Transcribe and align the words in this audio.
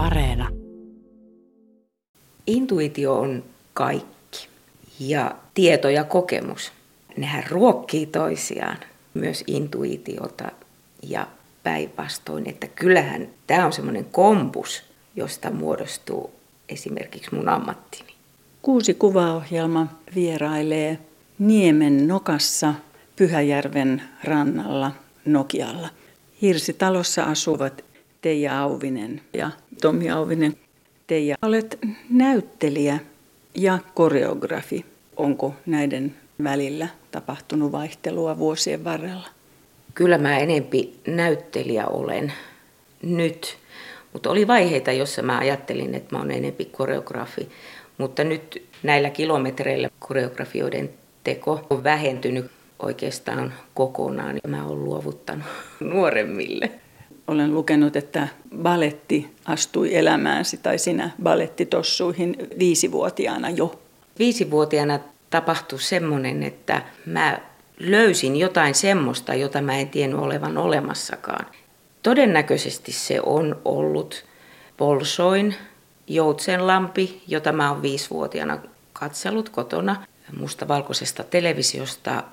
Areena. 0.00 0.48
Intuitio 2.46 3.18
on 3.20 3.44
kaikki. 3.74 4.48
Ja 5.00 5.34
tieto 5.54 5.88
ja 5.88 6.04
kokemus, 6.04 6.72
nehän 7.16 7.44
ruokkii 7.50 8.06
toisiaan. 8.06 8.76
Myös 9.14 9.44
intuitiota 9.46 10.44
ja 11.02 11.26
päinvastoin, 11.62 12.48
että 12.48 12.66
kyllähän 12.68 13.28
tämä 13.46 13.66
on 13.66 13.72
semmoinen 13.72 14.04
kompus, 14.04 14.82
josta 15.16 15.50
muodostuu 15.50 16.30
esimerkiksi 16.68 17.34
mun 17.34 17.48
ammattini. 17.48 18.14
Kuusi 18.62 18.94
kuvaohjelma 18.94 19.86
vierailee 20.14 20.98
Niemen 21.38 22.08
nokassa 22.08 22.74
Pyhäjärven 23.16 24.02
rannalla 24.24 24.92
Nokialla. 25.24 25.88
Hirsitalossa 26.42 27.24
asuvat 27.24 27.89
Teija 28.20 28.62
Auvinen 28.62 29.20
ja 29.32 29.50
Tomi 29.80 30.10
Auvinen. 30.10 30.56
Teija, 31.06 31.36
olet 31.42 31.78
näyttelijä 32.10 32.98
ja 33.54 33.78
koreografi. 33.94 34.84
Onko 35.16 35.54
näiden 35.66 36.14
välillä 36.44 36.88
tapahtunut 37.10 37.72
vaihtelua 37.72 38.38
vuosien 38.38 38.84
varrella? 38.84 39.28
Kyllä 39.94 40.18
mä 40.18 40.38
enempi 40.38 41.00
näyttelijä 41.06 41.86
olen 41.86 42.32
nyt, 43.02 43.56
mutta 44.12 44.30
oli 44.30 44.46
vaiheita, 44.46 44.92
jossa 44.92 45.22
mä 45.22 45.38
ajattelin, 45.38 45.94
että 45.94 46.16
mä 46.16 46.22
olen 46.22 46.36
enempi 46.36 46.64
koreografi. 46.64 47.48
Mutta 47.98 48.24
nyt 48.24 48.62
näillä 48.82 49.10
kilometreillä 49.10 49.90
koreografioiden 49.98 50.90
teko 51.24 51.66
on 51.70 51.84
vähentynyt 51.84 52.50
oikeastaan 52.78 53.54
kokonaan. 53.74 54.40
Mä 54.46 54.66
oon 54.66 54.84
luovuttanut 54.84 55.46
nuoremmille. 55.80 56.70
Olen 57.30 57.54
lukenut, 57.54 57.96
että 57.96 58.28
baletti 58.62 59.30
astui 59.44 59.96
elämääsi 59.96 60.56
tai 60.56 60.78
sinä 60.78 61.10
balettitossuihin 61.22 62.36
viisivuotiaana 62.58 63.50
jo. 63.50 63.80
Viisivuotiaana 64.18 64.98
tapahtui 65.30 65.80
semmoinen, 65.80 66.42
että 66.42 66.82
mä 67.06 67.38
löysin 67.78 68.36
jotain 68.36 68.74
semmoista, 68.74 69.34
jota 69.34 69.60
mä 69.60 69.78
en 69.78 69.88
tiennyt 69.88 70.20
olevan 70.20 70.58
olemassakaan. 70.58 71.46
Todennäköisesti 72.02 72.92
se 72.92 73.20
on 73.20 73.60
ollut 73.64 74.24
Polsoin 74.76 75.54
Joutsenlampi, 76.06 77.22
jota 77.26 77.52
mä 77.52 77.70
oon 77.72 77.82
viisivuotiaana 77.82 78.58
katsellut 78.92 79.48
kotona 79.48 80.06
mustavalkoisesta 80.40 81.24
televisiosta. 81.24 82.24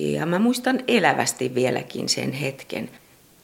Ja 0.00 0.26
mä 0.26 0.38
muistan 0.38 0.80
elävästi 0.88 1.54
vieläkin 1.54 2.08
sen 2.08 2.32
hetken. 2.32 2.90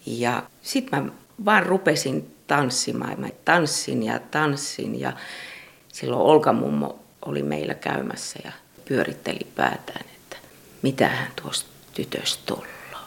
Ja 0.07 0.43
sitten 0.63 1.05
mä 1.05 1.13
vaan 1.45 1.67
rupesin 1.67 2.35
tanssimaan. 2.47 3.21
Mä 3.21 3.29
tanssin 3.45 4.03
ja 4.03 4.19
tanssin 4.19 5.01
ja 5.01 5.13
silloin 5.93 6.23
Olka 6.23 6.53
mummo 6.53 6.99
oli 7.27 7.43
meillä 7.43 7.75
käymässä 7.75 8.39
ja 8.45 8.53
pyöritteli 8.85 9.47
päätään, 9.57 10.05
että 10.17 10.37
mitähän 10.83 11.33
tuosta 11.43 11.71
tytöstä 11.95 12.43
tullaan. 12.47 13.05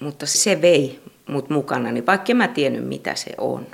Mutta 0.00 0.26
se 0.26 0.62
vei 0.62 1.00
mut 1.28 1.50
mukana, 1.50 1.92
niin 1.92 2.06
vaikka 2.06 2.34
mä 2.34 2.48
tiennyt 2.48 2.88
mitä 2.88 3.14
se 3.14 3.30
on. 3.38 3.66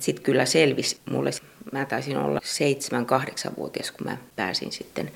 Sitten 0.00 0.24
kyllä 0.24 0.44
selvisi 0.44 1.00
mulle, 1.10 1.30
mä 1.72 1.84
taisin 1.84 2.16
olla 2.16 2.38
7-8-vuotias, 2.38 3.90
kun 3.90 4.06
mä 4.06 4.16
pääsin 4.36 4.72
sitten 4.72 5.12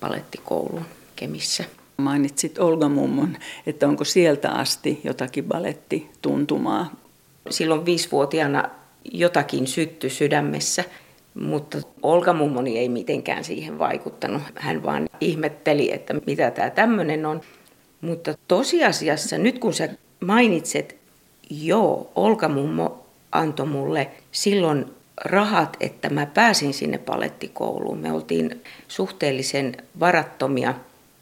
palettikouluun 0.00 0.86
Kemissä. 1.16 1.64
Mainitsit 1.96 2.58
Olga 2.58 2.88
mummon, 2.88 3.36
että 3.66 3.88
onko 3.88 4.04
sieltä 4.04 4.50
asti 4.50 5.00
jotakin 5.04 5.44
balettituntumaa? 5.44 6.92
Silloin 7.50 7.86
viisivuotiaana 7.86 8.70
jotakin 9.12 9.66
sytty 9.66 10.10
sydämessä, 10.10 10.84
mutta 11.34 11.78
Olga 12.02 12.32
mummoni 12.32 12.78
ei 12.78 12.88
mitenkään 12.88 13.44
siihen 13.44 13.78
vaikuttanut. 13.78 14.42
Hän 14.54 14.82
vaan 14.82 15.08
ihmetteli, 15.20 15.92
että 15.92 16.14
mitä 16.26 16.50
tämä 16.50 16.70
tämmöinen 16.70 17.26
on. 17.26 17.40
Mutta 18.00 18.34
tosiasiassa 18.48 19.38
nyt 19.38 19.58
kun 19.58 19.74
sä 19.74 19.88
mainitset, 20.20 20.96
joo, 21.50 22.12
Olga 22.14 22.48
mummo 22.48 23.06
antoi 23.32 23.66
mulle 23.66 24.10
silloin 24.32 24.84
rahat, 25.24 25.76
että 25.80 26.10
mä 26.10 26.26
pääsin 26.26 26.74
sinne 26.74 26.98
palettikouluun. 26.98 27.98
Me 27.98 28.12
oltiin 28.12 28.62
suhteellisen 28.88 29.76
varattomia, 30.00 30.74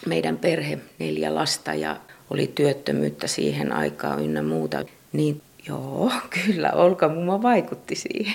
meidän 0.06 0.36
perhe, 0.36 0.78
neljä 0.98 1.34
lasta 1.34 1.74
ja 1.74 1.96
oli 2.30 2.52
työttömyyttä 2.54 3.26
siihen 3.26 3.72
aikaan 3.72 4.24
ynnä 4.24 4.42
muuta. 4.42 4.84
Niin 5.12 5.42
joo, 5.68 6.12
kyllä 6.44 6.70
Olga 6.70 7.08
mummo 7.08 7.42
vaikutti 7.42 7.94
siihen. 7.94 8.34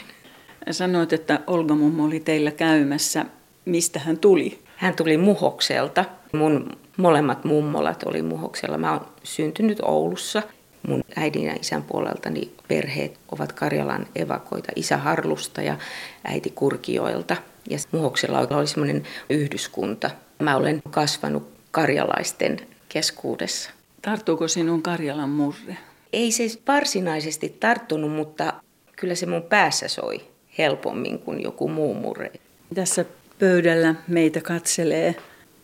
Sanoit, 0.71 1.13
että 1.13 1.39
Olga 1.47 1.75
mummo 1.75 2.05
oli 2.05 2.19
teillä 2.19 2.51
käymässä. 2.51 3.25
Mistä 3.65 3.99
hän 3.99 4.17
tuli? 4.17 4.59
Hän 4.75 4.95
tuli 4.95 5.17
Muhokselta. 5.17 6.05
Mun 6.33 6.77
molemmat 6.97 7.43
mummolat 7.43 8.03
oli 8.03 8.21
Muhoksella. 8.21 8.77
Mä 8.77 8.91
oon 8.91 9.05
syntynyt 9.23 9.79
Oulussa 9.81 10.43
Mun 10.87 11.03
äidin 11.15 11.43
ja 11.43 11.55
isän 11.61 11.83
puoleltani 11.83 12.51
perheet 12.67 13.19
ovat 13.31 13.53
Karjalan 13.53 14.07
evakoita, 14.15 14.71
isä 14.75 14.97
Harlusta 14.97 15.61
ja 15.61 15.77
äiti 16.23 16.51
Kurkioilta. 16.55 17.35
Ja 17.69 17.77
Muhoksella 17.91 18.39
oli 18.39 18.67
semmoinen 18.67 19.03
yhdyskunta. 19.29 20.11
Mä 20.39 20.55
olen 20.55 20.81
kasvanut 20.89 21.58
karjalaisten 21.71 22.57
keskuudessa. 22.89 23.71
Tarttuuko 24.01 24.47
sinun 24.47 24.81
Karjalan 24.81 25.29
murre? 25.29 25.77
Ei 26.13 26.31
se 26.31 26.43
varsinaisesti 26.67 27.57
tarttunut, 27.59 28.11
mutta 28.11 28.53
kyllä 28.95 29.15
se 29.15 29.25
mun 29.25 29.43
päässä 29.43 29.87
soi 29.87 30.21
helpommin 30.57 31.19
kuin 31.19 31.43
joku 31.43 31.69
muu 31.69 31.93
murre. 31.93 32.31
Tässä 32.75 33.05
pöydällä 33.39 33.95
meitä 34.07 34.41
katselee 34.41 35.15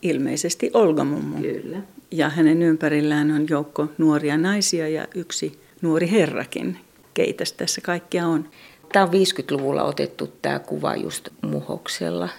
ilmeisesti 0.01 0.71
Olga 0.73 1.03
mummo. 1.03 1.37
Kyllä 1.41 1.77
ja 2.11 2.29
hänen 2.29 2.61
ympärillään 2.61 3.31
on 3.31 3.45
joukko 3.49 3.87
nuoria 3.97 4.37
naisia 4.37 4.87
ja 4.87 5.07
yksi 5.15 5.59
nuori 5.81 6.11
herrakin. 6.11 6.77
Keitäs 7.13 7.53
tässä 7.53 7.81
kaikkia 7.81 8.27
on? 8.27 8.49
Tämä 8.93 9.05
on 9.05 9.11
50-luvulla 9.11 9.83
otettu 9.83 10.33
tämä 10.41 10.59
kuva 10.59 10.95
just 10.95 11.29
Muhoksella. 11.41 12.29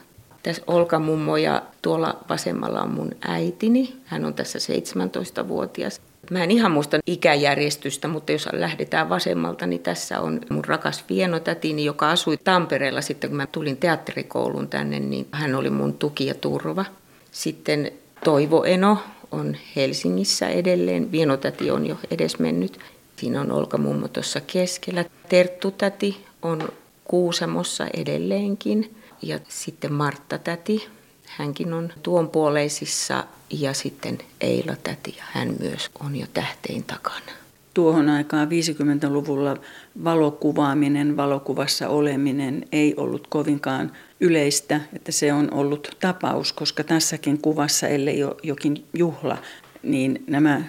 Tässä 0.47 0.63
Olka 0.67 0.99
mummo 0.99 1.37
ja 1.37 1.63
tuolla 1.83 2.19
vasemmalla 2.29 2.83
on 2.83 2.91
mun 2.91 3.11
äitini. 3.21 3.97
Hän 4.05 4.25
on 4.25 4.35
tässä 4.35 4.59
17-vuotias. 4.59 6.01
Mä 6.31 6.45
en 6.45 6.51
ihan 6.51 6.73
muista 6.73 6.99
ikäjärjestystä, 7.07 8.09
mutta 8.09 8.33
jos 8.33 8.49
lähdetään 8.53 9.09
vasemmalta, 9.09 9.67
niin 9.67 9.83
tässä 9.83 10.21
on 10.21 10.41
mun 10.51 10.65
rakas 10.65 11.05
vienotätini, 11.09 11.85
joka 11.85 12.11
asui 12.11 12.37
Tampereella 12.37 13.01
sitten, 13.01 13.31
kun 13.31 13.37
mä 13.37 13.47
tulin 13.47 13.77
teatterikouluun 13.77 14.69
tänne, 14.69 15.01
niin 15.01 15.27
hän 15.31 15.55
oli 15.55 15.71
mun 15.71 15.95
tuki 15.95 16.27
ja 16.27 16.35
turva. 16.35 16.85
Sitten 17.31 17.93
Toivo 18.25 18.65
Eno, 18.65 18.99
on 19.33 19.57
Helsingissä 19.77 20.49
edelleen. 20.49 21.13
Vienotäti 21.13 21.71
on 21.71 21.87
jo 21.87 21.97
edesmennyt. 22.11 22.79
Siinä 23.17 23.41
on 23.41 23.53
Olka 23.53 23.79
mummo 23.79 24.09
tuossa 24.09 24.41
keskellä. 24.41 25.05
Terttu-täti 25.29 26.25
on 26.43 26.69
Kuusamossa 27.05 27.87
edelleenkin. 27.95 28.96
Ja 29.23 29.39
sitten 29.49 29.93
Martta-täti, 29.93 30.89
hänkin 31.27 31.73
on 31.73 31.93
tuon 32.03 32.29
puoleisissa. 32.29 33.25
Ja 33.51 33.75
sitten 33.75 34.19
Eila-täti, 34.41 35.17
hän 35.19 35.55
myös 35.61 35.91
on 36.01 36.17
jo 36.17 36.27
tähtein 36.35 36.85
takana. 36.85 37.33
Tuohon 37.75 38.09
aikaan 38.09 38.49
50-luvulla 38.49 39.57
valokuvaaminen, 40.05 41.17
valokuvassa 41.17 41.89
oleminen 41.89 42.65
ei 42.73 42.95
ollut 42.97 43.27
kovinkaan 43.27 43.93
yleistä, 44.21 44.81
että 44.93 45.13
se 45.13 45.33
on 45.33 45.55
ollut 45.55 45.97
tapaus, 46.01 46.53
koska 46.53 46.85
tässäkin 46.85 47.39
kuvassa, 47.43 47.89
ellei 47.89 48.25
ole 48.25 48.37
jokin 48.43 48.85
juhla, 48.95 49.39
niin 49.83 50.25
nämä 50.27 50.63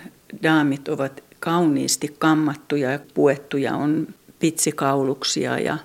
daamit 0.43 0.87
ovat 0.87 1.23
kauniisti 1.39 2.15
kammattuja 2.19 2.91
ja 2.91 2.99
puettuja, 3.13 3.75
on 3.75 4.07
pitsikauluksia 4.39 5.59
ja 5.59 5.77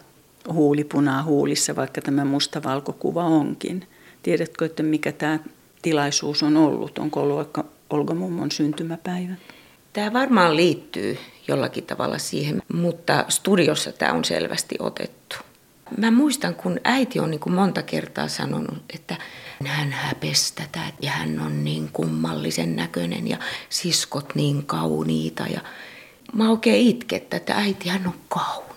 huulipunaa 0.48 1.22
huulissa, 1.22 1.76
vaikka 1.76 2.00
tämä 2.00 2.24
mustavalkokuva 2.24 3.24
onkin. 3.24 3.86
Tiedätkö, 4.22 4.64
että 4.64 4.82
mikä 4.82 5.12
tämä 5.12 5.38
tilaisuus 5.82 6.42
on 6.42 6.56
ollut? 6.56 6.98
Onko 6.98 7.20
ollut 7.20 7.36
vaikka 7.36 7.64
Olga 7.90 8.14
Mummon 8.14 8.50
syntymäpäivä? 8.50 9.34
Tämä 9.92 10.12
varmaan 10.12 10.56
liittyy 10.56 11.18
jollakin 11.48 11.84
tavalla 11.84 12.18
siihen, 12.18 12.62
mutta 12.72 13.24
studiossa 13.28 13.92
tämä 13.92 14.12
on 14.12 14.24
selvästi 14.24 14.76
otettu. 14.78 15.36
Mä 15.96 16.10
muistan, 16.10 16.54
kun 16.54 16.80
äiti 16.84 17.20
on 17.20 17.30
niin 17.30 17.40
kuin 17.40 17.54
monta 17.54 17.82
kertaa 17.82 18.28
sanonut, 18.28 18.78
että 18.94 19.16
hän 19.66 19.92
häpesi 19.92 20.54
tätä 20.54 20.80
ja 21.02 21.10
hän 21.10 21.40
on 21.40 21.64
niin 21.64 21.88
kummallisen 21.92 22.76
näköinen 22.76 23.28
ja 23.28 23.38
siskot 23.68 24.34
niin 24.34 24.66
kauniita. 24.66 25.44
Ja 25.46 25.60
mä 26.32 26.50
oikein 26.50 26.88
itket, 26.88 27.34
että 27.34 27.54
äiti 27.54 27.88
hän 27.88 28.06
on 28.06 28.14
kaunis. 28.28 28.71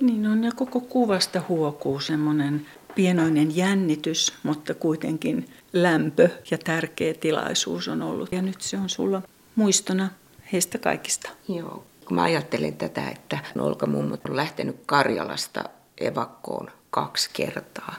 Niin 0.00 0.26
on 0.26 0.44
ja 0.44 0.52
koko 0.52 0.80
kuvasta 0.80 1.42
huokuu 1.48 2.00
semmoinen 2.00 2.66
pienoinen 2.94 3.56
jännitys, 3.56 4.34
mutta 4.42 4.74
kuitenkin 4.74 5.48
lämpö 5.72 6.28
ja 6.50 6.58
tärkeä 6.58 7.14
tilaisuus 7.14 7.88
on 7.88 8.02
ollut. 8.02 8.32
Ja 8.32 8.42
nyt 8.42 8.60
se 8.60 8.76
on 8.78 8.88
sulla 8.88 9.22
muistona 9.54 10.10
heistä 10.52 10.78
kaikista. 10.78 11.30
Joo. 11.48 11.84
Kun 12.04 12.14
mä 12.14 12.22
ajattelen 12.22 12.76
tätä, 12.76 13.08
että 13.08 13.38
Olka 13.58 13.86
mummo 13.86 14.16
on 14.28 14.36
lähtenyt 14.36 14.76
Karjalasta 14.86 15.64
evakkoon 15.98 16.70
kaksi 16.90 17.30
kertaa. 17.32 17.94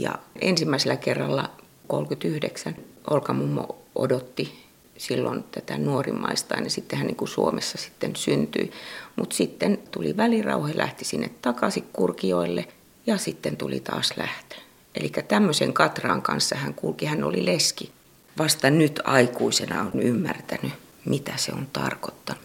Ja 0.00 0.18
ensimmäisellä 0.40 0.96
kerralla 0.96 1.50
39 1.86 2.76
Olka 3.10 3.32
mummo 3.32 3.78
odotti 3.94 4.65
silloin 4.98 5.44
tätä 5.50 5.78
nuorimmaista 5.78 6.54
ja 6.54 6.70
sitten 6.70 6.98
hän 6.98 7.06
niin 7.06 7.16
kuin 7.16 7.28
Suomessa 7.28 7.78
sitten 7.78 8.16
syntyi. 8.16 8.70
Mutta 9.16 9.36
sitten 9.36 9.78
tuli 9.90 10.16
välirauha 10.16 10.68
ja 10.68 10.76
lähti 10.76 11.04
sinne 11.04 11.30
takaisin 11.42 11.84
Kurkioille 11.92 12.68
ja 13.06 13.18
sitten 13.18 13.56
tuli 13.56 13.80
taas 13.80 14.12
lähtö. 14.16 14.56
Eli 14.94 15.12
tämmöisen 15.28 15.72
Katraan 15.72 16.22
kanssa 16.22 16.56
hän 16.56 16.74
kulki, 16.74 17.06
hän 17.06 17.24
oli 17.24 17.46
leski. 17.46 17.92
Vasta 18.38 18.70
nyt 18.70 19.00
aikuisena 19.04 19.80
on 19.80 20.02
ymmärtänyt, 20.02 20.72
mitä 21.04 21.32
se 21.36 21.52
on 21.52 21.66
tarkoittanut. 21.72 22.42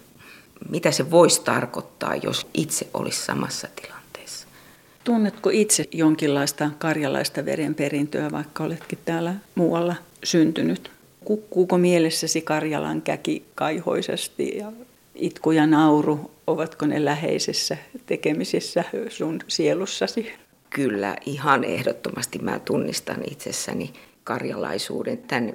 Mitä 0.69 0.91
se 0.91 1.11
voisi 1.11 1.41
tarkoittaa, 1.41 2.15
jos 2.15 2.47
itse 2.53 2.87
olisi 2.93 3.21
samassa 3.21 3.67
tilanteessa. 3.81 4.47
Tunnetko 5.03 5.49
itse 5.49 5.85
jonkinlaista 5.91 6.69
karjalaista 6.77 7.45
verenperintöä, 7.45 8.31
vaikka 8.31 8.63
oletkin 8.63 8.99
täällä 9.05 9.35
muualla 9.55 9.95
syntynyt? 10.23 10.91
Kukkuuko 11.25 11.77
mielessäsi 11.77 12.41
Karjalan 12.41 13.01
käki 13.01 13.45
kaihoisesti 13.55 14.57
ja 14.57 14.71
itku 15.15 15.51
ja 15.51 15.67
nauru, 15.67 16.31
ovatko 16.47 16.85
ne 16.85 17.05
läheisessä 17.05 17.77
tekemisissä 18.05 18.83
sun 19.09 19.39
sielussasi? 19.47 20.33
Kyllä, 20.69 21.15
ihan 21.25 21.63
ehdottomasti 21.63 22.39
mä 22.39 22.59
tunnistan 22.59 23.21
itsessäni 23.31 23.93
karjalaisuuden, 24.23 25.17
tämän 25.17 25.53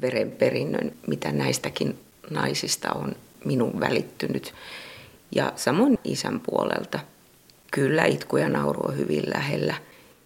verenperinnön, 0.00 0.92
mitä 1.06 1.32
näistäkin 1.32 1.98
naisista 2.30 2.92
on 2.92 3.16
minun 3.44 3.80
välittynyt. 3.80 4.54
Ja 5.34 5.52
samoin 5.56 5.98
isän 6.04 6.40
puolelta. 6.40 6.98
Kyllä 7.70 8.04
itku 8.04 8.36
ja 8.36 8.48
nauru 8.48 8.80
on 8.88 8.98
hyvin 8.98 9.30
lähellä. 9.34 9.74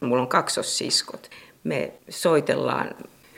Mulla 0.01 0.23
on 0.23 0.29
kaksossiskot. 0.29 1.31
Me 1.65 1.93
soitellaan 2.09 2.95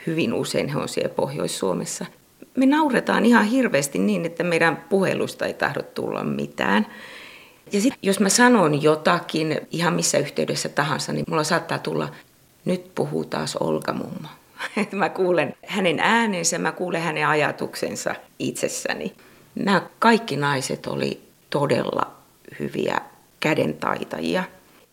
hyvin 0.09 0.33
usein, 0.33 0.69
he 0.69 0.77
on 0.77 0.89
siellä 0.89 1.13
Pohjois-Suomessa. 1.13 2.05
Me 2.55 2.65
nauretaan 2.65 3.25
ihan 3.25 3.45
hirveästi 3.45 3.99
niin, 3.99 4.25
että 4.25 4.43
meidän 4.43 4.85
puhelusta 4.89 5.45
ei 5.45 5.53
tahdo 5.53 5.81
tulla 5.81 6.23
mitään. 6.23 6.87
Ja 7.71 7.81
sitten 7.81 7.99
jos 8.01 8.19
mä 8.19 8.29
sanon 8.29 8.83
jotakin 8.83 9.61
ihan 9.71 9.93
missä 9.93 10.17
yhteydessä 10.17 10.69
tahansa, 10.69 11.13
niin 11.13 11.25
mulla 11.29 11.43
saattaa 11.43 11.79
tulla, 11.79 12.09
nyt 12.65 12.95
puhuu 12.95 13.25
taas 13.25 13.55
Olga 13.55 13.93
mummo. 13.93 14.27
mä 14.91 15.09
kuulen 15.09 15.53
hänen 15.67 15.99
äänensä, 15.99 16.57
mä 16.57 16.71
kuulen 16.71 17.01
hänen 17.01 17.27
ajatuksensa 17.27 18.15
itsessäni. 18.39 19.13
Nämä 19.55 19.81
kaikki 19.99 20.37
naiset 20.37 20.87
oli 20.87 21.21
todella 21.49 22.11
hyviä 22.59 23.01
kädentaitajia. 23.39 24.43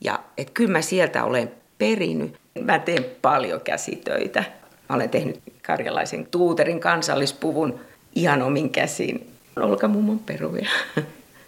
Ja 0.00 0.18
et 0.38 0.50
kyllä 0.50 0.72
mä 0.72 0.82
sieltä 0.82 1.24
olen 1.24 1.52
perinyt. 1.78 2.36
Mä 2.60 2.78
teen 2.78 3.04
paljon 3.22 3.60
käsitöitä. 3.60 4.44
Mä 4.88 4.96
olen 4.96 5.10
tehnyt 5.10 5.40
karjalaisen 5.62 6.26
tuuterin 6.30 6.80
kansallispuvun 6.80 7.80
ihan 8.14 8.42
omin 8.42 8.70
käsin. 8.70 9.30
Olka 9.56 9.88
mummon 9.88 10.18
peruja. 10.18 10.68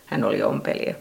Hän 0.06 0.24
oli 0.24 0.42
ompelija. 0.42 0.94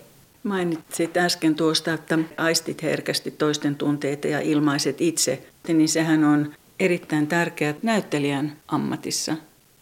Mainitsit 0.44 1.18
äsken 1.18 1.56
tuosta, 1.56 1.94
että 1.94 2.19
aistit 2.38 2.84
herkästi 2.84 3.31
toisten 3.31 3.75
tunteita 3.75 4.28
ja 4.28 4.39
ilmaiset 4.39 5.01
itse. 5.01 5.42
Niin 5.68 5.89
sehän 5.89 6.24
on 6.24 6.54
erittäin 6.80 7.28
tärkeä 7.28 7.75
näyttelijän 7.81 8.54
ammatissa. 8.68 9.36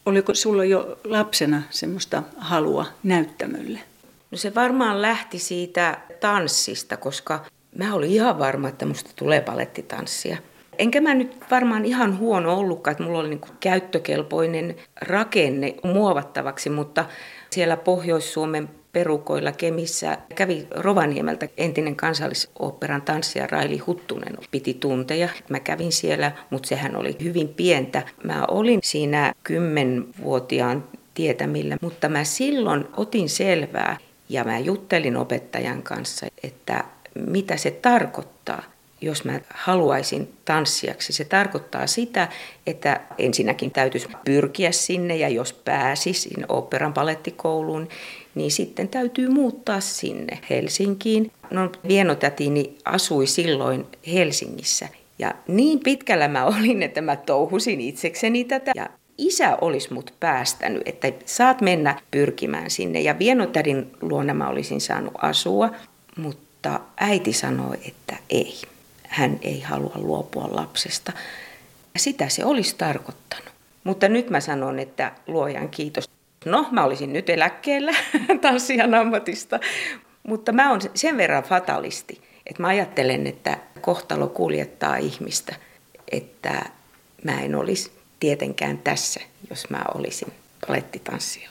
Oliko 0.05 0.33
sulla 0.33 0.65
jo 0.65 0.99
lapsena 1.03 1.61
semmoista 1.69 2.23
halua 2.37 2.85
näyttämölle? 3.03 3.79
No 4.31 4.37
se 4.37 4.55
varmaan 4.55 5.01
lähti 5.01 5.39
siitä 5.39 5.97
tanssista, 6.19 6.97
koska 6.97 7.45
mä 7.77 7.93
olin 7.93 8.11
ihan 8.11 8.39
varma, 8.39 8.69
että 8.69 8.85
musta 8.85 9.09
tulee 9.15 9.41
palettitanssia. 9.41 10.37
Enkä 10.77 11.01
mä 11.01 11.13
nyt 11.13 11.37
varmaan 11.51 11.85
ihan 11.85 12.19
huono 12.19 12.57
ollutkaan, 12.57 12.91
että 12.91 13.03
mulla 13.03 13.19
oli 13.19 13.29
niin 13.29 13.41
käyttökelpoinen 13.59 14.75
rakenne 15.01 15.75
muovattavaksi, 15.83 16.69
mutta 16.69 17.05
siellä 17.49 17.77
Pohjois-Suomen 17.77 18.69
perukoilla 18.93 19.51
Kemissä 19.51 20.17
kävi 20.35 20.67
Rovaniemeltä 20.71 21.47
entinen 21.57 21.95
kansallisoperan 21.95 23.01
tanssija 23.01 23.47
Raili 23.47 23.77
Huttunen 23.77 24.37
piti 24.51 24.73
tunteja. 24.73 25.29
Mä 25.49 25.59
kävin 25.59 25.91
siellä, 25.91 26.31
mutta 26.49 26.67
sehän 26.67 26.95
oli 26.95 27.15
hyvin 27.23 27.47
pientä. 27.49 28.03
Mä 28.23 28.45
olin 28.47 28.79
siinä 28.83 29.33
kymmenvuotiaan 29.43 30.83
tietämillä, 31.13 31.77
mutta 31.81 32.09
mä 32.09 32.23
silloin 32.23 32.87
otin 32.97 33.29
selvää 33.29 33.97
ja 34.29 34.43
mä 34.43 34.59
juttelin 34.59 35.17
opettajan 35.17 35.83
kanssa, 35.83 36.27
että 36.43 36.83
mitä 37.15 37.57
se 37.57 37.71
tarkoittaa 37.71 38.63
jos 39.05 39.23
mä 39.23 39.39
haluaisin 39.53 40.33
tanssijaksi. 40.45 41.13
Se 41.13 41.25
tarkoittaa 41.25 41.87
sitä, 41.87 42.27
että 42.67 43.01
ensinnäkin 43.17 43.71
täytyisi 43.71 44.07
pyrkiä 44.25 44.71
sinne 44.71 45.17
ja 45.17 45.29
jos 45.29 45.53
pääsisin 45.53 46.45
operan 46.49 46.93
palettikouluun, 46.93 47.87
niin 48.35 48.51
sitten 48.51 48.87
täytyy 48.87 49.29
muuttaa 49.29 49.79
sinne 49.79 50.39
Helsinkiin. 50.49 51.31
No, 51.51 51.71
vienotätini 51.87 52.77
asui 52.85 53.27
silloin 53.27 53.85
Helsingissä 54.13 54.89
ja 55.19 55.33
niin 55.47 55.79
pitkällä 55.79 56.27
mä 56.27 56.45
olin, 56.45 56.83
että 56.83 57.01
mä 57.01 57.15
touhusin 57.15 57.81
itsekseni 57.81 58.43
tätä 58.43 58.71
ja 58.75 58.89
isä 59.17 59.57
olisi 59.61 59.93
mut 59.93 60.13
päästänyt, 60.19 60.81
että 60.85 61.11
saat 61.25 61.61
mennä 61.61 61.99
pyrkimään 62.11 62.69
sinne. 62.69 63.01
Ja 63.01 63.19
vienotädin 63.19 63.91
luona 64.01 64.33
mä 64.33 64.49
olisin 64.49 64.81
saanut 64.81 65.13
asua, 65.21 65.69
mutta 66.17 66.79
äiti 66.97 67.33
sanoi, 67.33 67.77
että 67.87 68.17
ei 68.29 68.61
hän 69.07 69.39
ei 69.41 69.61
halua 69.61 69.95
luopua 69.95 70.49
lapsesta. 70.51 71.11
Sitä 71.97 72.29
se 72.29 72.45
olisi 72.45 72.75
tarkoittanut. 72.77 73.49
Mutta 73.83 74.09
nyt 74.09 74.29
mä 74.29 74.39
sanon, 74.39 74.79
että 74.79 75.11
luojan 75.27 75.69
kiitos. 75.69 76.09
No, 76.45 76.67
mä 76.71 76.83
olisin 76.83 77.13
nyt 77.13 77.29
eläkkeellä 77.29 77.93
tanssijan 78.41 78.93
ammatista, 78.93 79.59
mutta 80.27 80.51
mä 80.51 80.69
oon 80.69 80.81
sen 80.93 81.17
verran 81.17 81.43
fatalisti, 81.43 82.21
että 82.45 82.61
mä 82.61 82.67
ajattelen, 82.67 83.27
että 83.27 83.57
kohtalo 83.81 84.27
kuljettaa 84.27 84.97
ihmistä, 84.97 85.55
että 86.11 86.65
mä 87.23 87.41
en 87.41 87.55
olisi 87.55 87.91
tietenkään 88.19 88.77
tässä, 88.77 89.19
jos 89.49 89.69
mä 89.69 89.81
olisin 89.95 90.33
palettitanssija. 90.67 91.49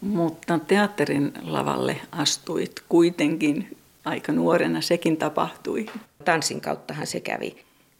Mutta 0.00 0.58
teatterin 0.58 1.32
lavalle 1.42 1.96
astuit 2.12 2.72
kuitenkin 2.88 3.76
aika 4.04 4.32
nuorena, 4.32 4.80
sekin 4.80 5.16
tapahtui 5.16 5.86
tanssin 6.28 6.60
kauttahan 6.60 7.06
se 7.06 7.20
kävi. 7.20 7.56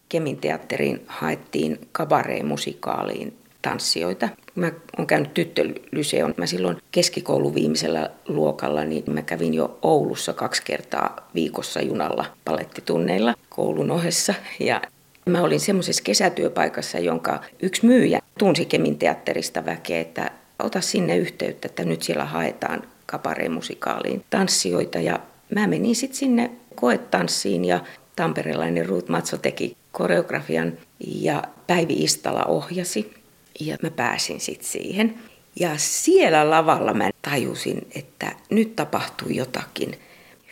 Kemin 0.08 0.37
teatteriin 0.37 1.04
haettiin 1.06 1.88
kabaree-musikaaliin 1.92 3.38
tanssijoita. 3.62 4.28
Mä 4.54 4.73
oon 4.99 5.06
käynyt 5.06 5.35
tyttölyseon. 5.35 6.35
Mä 6.37 6.47
silloin 6.47 6.76
keskikoulun 6.92 7.54
viimeisellä 7.54 8.11
luokalla, 8.26 8.85
niin 8.85 9.04
mä 9.06 9.23
kävin 9.23 9.54
jo 9.54 9.78
Oulussa 9.82 10.32
kaksi 10.32 10.62
kertaa 10.64 11.30
viikossa 11.35 11.82
junalla 11.82 12.25
palettitunneilla 12.44 13.35
koulun 13.49 13.90
ohessa. 13.90 14.35
Ja 14.61 14.82
mä 15.26 15.42
olin 15.42 15.61
semmoisessa 15.61 16.02
kesätyöpaikassa, 16.04 16.99
jonka 16.99 17.40
yksi 17.62 17.87
myyjä 17.87 18.20
tunsi 18.38 18.64
Kemin 18.64 18.99
teatterista 18.99 19.64
väkeä, 19.66 20.00
että 20.00 20.30
ota 20.58 20.80
sinne 20.80 21.16
yhteyttä, 21.16 21.68
että 21.68 21.85
nyt 21.85 22.02
siellä 22.02 22.25
haetaan 22.25 22.82
kabaree-musikaaliin 23.06 24.25
tanssijoita. 24.30 24.99
Ja 24.99 25.20
mä 25.54 25.66
menin 25.66 25.97
sitten 25.97 26.18
sinne 26.18 26.50
koetanssiin 26.75 27.64
ja 27.64 27.80
tamperelainen 28.18 28.87
Ruut 28.87 29.08
Matso 29.08 29.37
teki 29.37 29.76
koreografian 29.92 30.72
ja 31.06 31.42
Päivi 31.66 31.94
Istala 31.94 32.44
ohjasi 32.44 33.14
ja 33.60 33.76
mä 33.82 33.90
pääsin 33.90 34.40
sitten 34.40 34.68
siihen. 34.68 35.14
Ja 35.60 35.70
siellä 35.76 36.50
lavalla 36.50 36.94
mä 36.94 37.10
tajusin, 37.22 37.87
että 37.94 38.32
nyt 38.50 38.76
tapahtui 38.76 39.37
jotakin. 39.37 39.98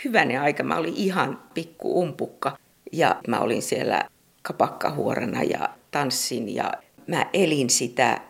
Hyvänen 0.04 0.40
aika, 0.40 0.62
mä 0.62 0.76
olin 0.76 0.94
ihan 0.96 1.38
pikku 1.54 2.00
umpukka 2.00 2.58
ja 2.92 3.16
mä 3.28 3.40
olin 3.40 3.62
siellä 3.62 4.02
kapakkahuorana 4.42 5.42
ja 5.42 5.68
tanssin 5.90 6.54
ja 6.54 6.72
mä 7.06 7.26
elin 7.32 7.70
sitä. 7.70 8.20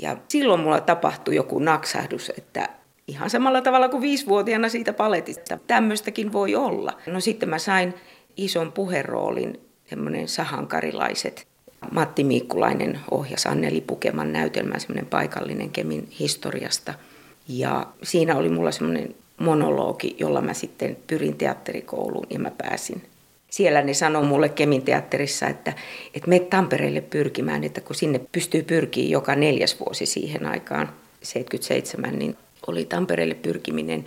Ja 0.00 0.16
silloin 0.28 0.60
mulla 0.60 0.80
tapahtui 0.80 1.34
joku 1.34 1.58
naksahdus, 1.58 2.32
että 2.38 2.68
ihan 3.08 3.30
samalla 3.30 3.60
tavalla 3.60 3.88
kuin 3.88 4.02
viisivuotiaana 4.02 4.68
siitä 4.68 4.92
paletista. 4.92 5.58
Tämmöistäkin 5.66 6.32
voi 6.32 6.54
olla. 6.54 6.92
No 7.06 7.20
sitten 7.20 7.48
mä 7.48 7.58
sain 7.58 7.94
ison 8.36 8.72
puheroolin 8.72 9.60
semmoinen 9.86 10.28
sahankarilaiset. 10.28 11.46
Matti 11.90 12.24
Miikkulainen 12.24 13.00
ohjasi 13.10 13.48
Anneli 13.48 13.80
Pukeman 13.80 14.32
näytelmän, 14.32 14.80
semmoinen 14.80 15.06
paikallinen 15.06 15.70
Kemin 15.70 16.08
historiasta. 16.18 16.94
Ja 17.48 17.86
siinä 18.02 18.36
oli 18.36 18.48
mulla 18.48 18.70
semmoinen 18.70 19.14
monologi, 19.38 20.16
jolla 20.18 20.40
mä 20.40 20.54
sitten 20.54 20.96
pyrin 21.06 21.36
teatterikouluun 21.36 22.26
ja 22.30 22.38
mä 22.38 22.50
pääsin. 22.58 23.02
Siellä 23.50 23.82
ne 23.82 23.94
sanoi 23.94 24.24
mulle 24.24 24.48
Kemin 24.48 24.82
teatterissa, 24.82 25.46
että, 25.46 25.72
että 26.14 26.28
me 26.28 26.38
Tampereelle 26.38 27.00
pyrkimään, 27.00 27.64
että 27.64 27.80
kun 27.80 27.96
sinne 27.96 28.20
pystyy 28.32 28.62
pyrkiä 28.62 29.08
joka 29.08 29.34
neljäs 29.34 29.80
vuosi 29.80 30.06
siihen 30.06 30.46
aikaan, 30.46 30.92
77, 31.22 32.18
niin 32.18 32.36
oli 32.66 32.84
Tampereelle 32.84 33.34
pyrkiminen, 33.34 34.04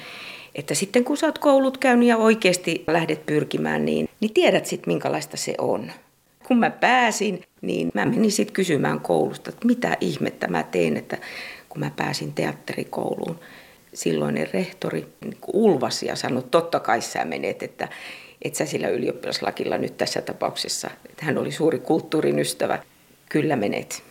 että 0.55 0.75
sitten 0.75 1.03
kun 1.03 1.17
sä 1.17 1.25
oot 1.25 1.39
koulut 1.39 1.77
käynyt 1.77 2.07
ja 2.07 2.17
oikeasti 2.17 2.83
lähdet 2.87 3.25
pyrkimään, 3.25 3.85
niin, 3.85 4.09
niin 4.19 4.33
tiedät 4.33 4.65
sitten 4.65 4.93
minkälaista 4.93 5.37
se 5.37 5.55
on. 5.57 5.91
Kun 6.47 6.59
mä 6.59 6.69
pääsin, 6.69 7.43
niin 7.61 7.91
mä 7.93 8.05
menin 8.05 8.31
sitten 8.31 8.53
kysymään 8.53 8.99
koulusta, 8.99 9.49
että 9.49 9.67
mitä 9.67 9.97
ihmettä 10.01 10.47
mä 10.47 10.63
teen, 10.63 10.97
että 10.97 11.17
kun 11.69 11.79
mä 11.79 11.91
pääsin 11.95 12.33
teatterikouluun. 12.33 13.39
Silloinen 13.93 14.47
rehtori 14.53 15.07
niin 15.25 15.37
ulvasi 15.53 16.05
ja 16.05 16.15
sanoi, 16.15 16.43
totta 16.51 16.79
kai 16.79 17.01
sä 17.01 17.25
menet, 17.25 17.63
että 17.63 17.87
et 18.41 18.55
sä 18.55 18.65
sillä 18.65 18.87
ylioppilaslakilla 18.87 19.77
nyt 19.77 19.97
tässä 19.97 20.21
tapauksessa, 20.21 20.89
että 21.09 21.25
hän 21.25 21.37
oli 21.37 21.51
suuri 21.51 21.79
kulttuurin 21.79 22.39
ystävä, 22.39 22.83
kyllä 23.29 23.55
menet. 23.55 24.03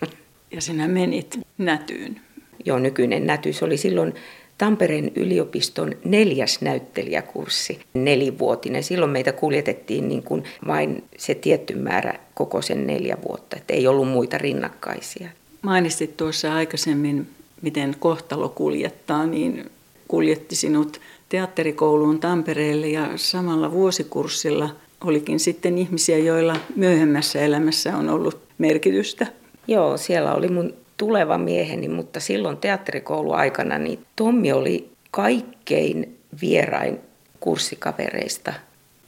Ja 0.50 0.60
sinä 0.60 0.88
menit 0.88 1.40
nätyyn. 1.58 2.20
Joo, 2.64 2.78
nykyinen 2.78 3.26
näty. 3.26 3.52
Se 3.52 3.64
oli 3.64 3.76
silloin 3.76 4.14
Tampereen 4.58 5.12
yliopiston 5.16 5.92
neljäs 6.04 6.60
näyttelijäkurssi, 6.60 7.80
nelivuotinen. 7.94 8.82
Silloin 8.82 9.10
meitä 9.10 9.32
kuljetettiin 9.32 10.08
niin 10.08 10.22
kuin 10.22 10.44
vain 10.66 11.04
se 11.18 11.34
tietty 11.34 11.74
määrä 11.74 12.14
koko 12.34 12.62
sen 12.62 12.86
neljä 12.86 13.16
vuotta, 13.28 13.56
että 13.56 13.74
ei 13.74 13.86
ollut 13.86 14.08
muita 14.08 14.38
rinnakkaisia. 14.38 15.28
Mainitsit 15.62 16.16
tuossa 16.16 16.54
aikaisemmin, 16.54 17.26
miten 17.62 17.96
kohtalo 17.98 18.48
kuljettaa, 18.48 19.26
niin 19.26 19.70
kuljetti 20.08 20.56
sinut 20.56 21.00
teatterikouluun 21.28 22.20
Tampereelle 22.20 22.88
ja 22.88 23.08
samalla 23.16 23.72
vuosikurssilla 23.72 24.70
olikin 25.04 25.40
sitten 25.40 25.78
ihmisiä, 25.78 26.18
joilla 26.18 26.56
myöhemmässä 26.76 27.40
elämässä 27.40 27.96
on 27.96 28.10
ollut 28.10 28.38
merkitystä. 28.58 29.26
Joo, 29.68 29.96
siellä 29.96 30.34
oli 30.34 30.48
mun 30.48 30.74
tuleva 30.96 31.38
mieheni, 31.38 31.88
mutta 31.88 32.20
silloin 32.20 32.56
teatterikouluaikana 32.56 33.78
niin 33.78 34.06
Tommi 34.16 34.52
oli 34.52 34.90
kaikkein 35.10 36.18
vierain 36.40 37.00
kurssikavereista. 37.40 38.52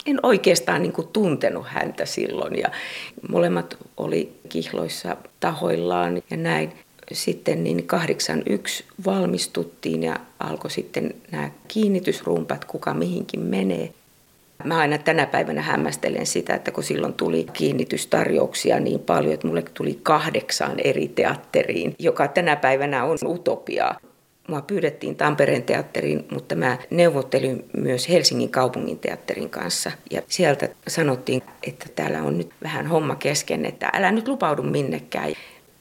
En 0.05 0.19
oikeastaan 0.23 0.81
niin 0.81 0.93
kuin 0.93 1.07
tuntenut 1.07 1.65
häntä 1.67 2.05
silloin 2.05 2.59
ja 2.59 2.67
molemmat 3.29 3.77
oli 3.97 4.39
kihloissa 4.49 5.17
tahoillaan 5.39 6.21
ja 6.29 6.37
näin. 6.37 6.73
Sitten 7.11 7.63
niin 7.63 7.87
81 7.87 8.83
valmistuttiin 9.05 10.03
ja 10.03 10.15
alkoi 10.39 10.71
sitten 10.71 11.13
nämä 11.31 11.51
kiinnitysrumpat, 11.67 12.65
kuka 12.65 12.93
mihinkin 12.93 13.39
menee. 13.39 13.93
Mä 14.63 14.77
aina 14.77 14.97
tänä 14.97 15.25
päivänä 15.25 15.61
hämmästelen 15.61 16.25
sitä, 16.25 16.55
että 16.55 16.71
kun 16.71 16.83
silloin 16.83 17.13
tuli 17.13 17.45
kiinnitystarjouksia 17.53 18.79
niin 18.79 18.99
paljon, 18.99 19.33
että 19.33 19.47
mulle 19.47 19.63
tuli 19.73 19.99
kahdeksaan 20.03 20.79
eri 20.83 21.07
teatteriin, 21.07 21.95
joka 21.99 22.27
tänä 22.27 22.55
päivänä 22.55 23.03
on 23.03 23.17
utopiaa. 23.25 23.99
Mua 24.47 24.61
pyydettiin 24.61 25.15
Tampereen 25.15 25.63
teatteriin, 25.63 26.27
mutta 26.31 26.55
mä 26.55 26.77
neuvottelin 26.89 27.65
myös 27.77 28.09
Helsingin 28.09 28.49
kaupungin 28.49 28.99
teatterin 28.99 29.49
kanssa. 29.49 29.91
Ja 30.11 30.21
sieltä 30.27 30.69
sanottiin, 30.87 31.41
että 31.67 31.85
täällä 31.95 32.23
on 32.23 32.37
nyt 32.37 32.49
vähän 32.63 32.87
homma 32.87 33.15
kesken, 33.15 33.65
että 33.65 33.89
älä 33.93 34.11
nyt 34.11 34.27
lupaudu 34.27 34.63
minnekään. 34.63 35.33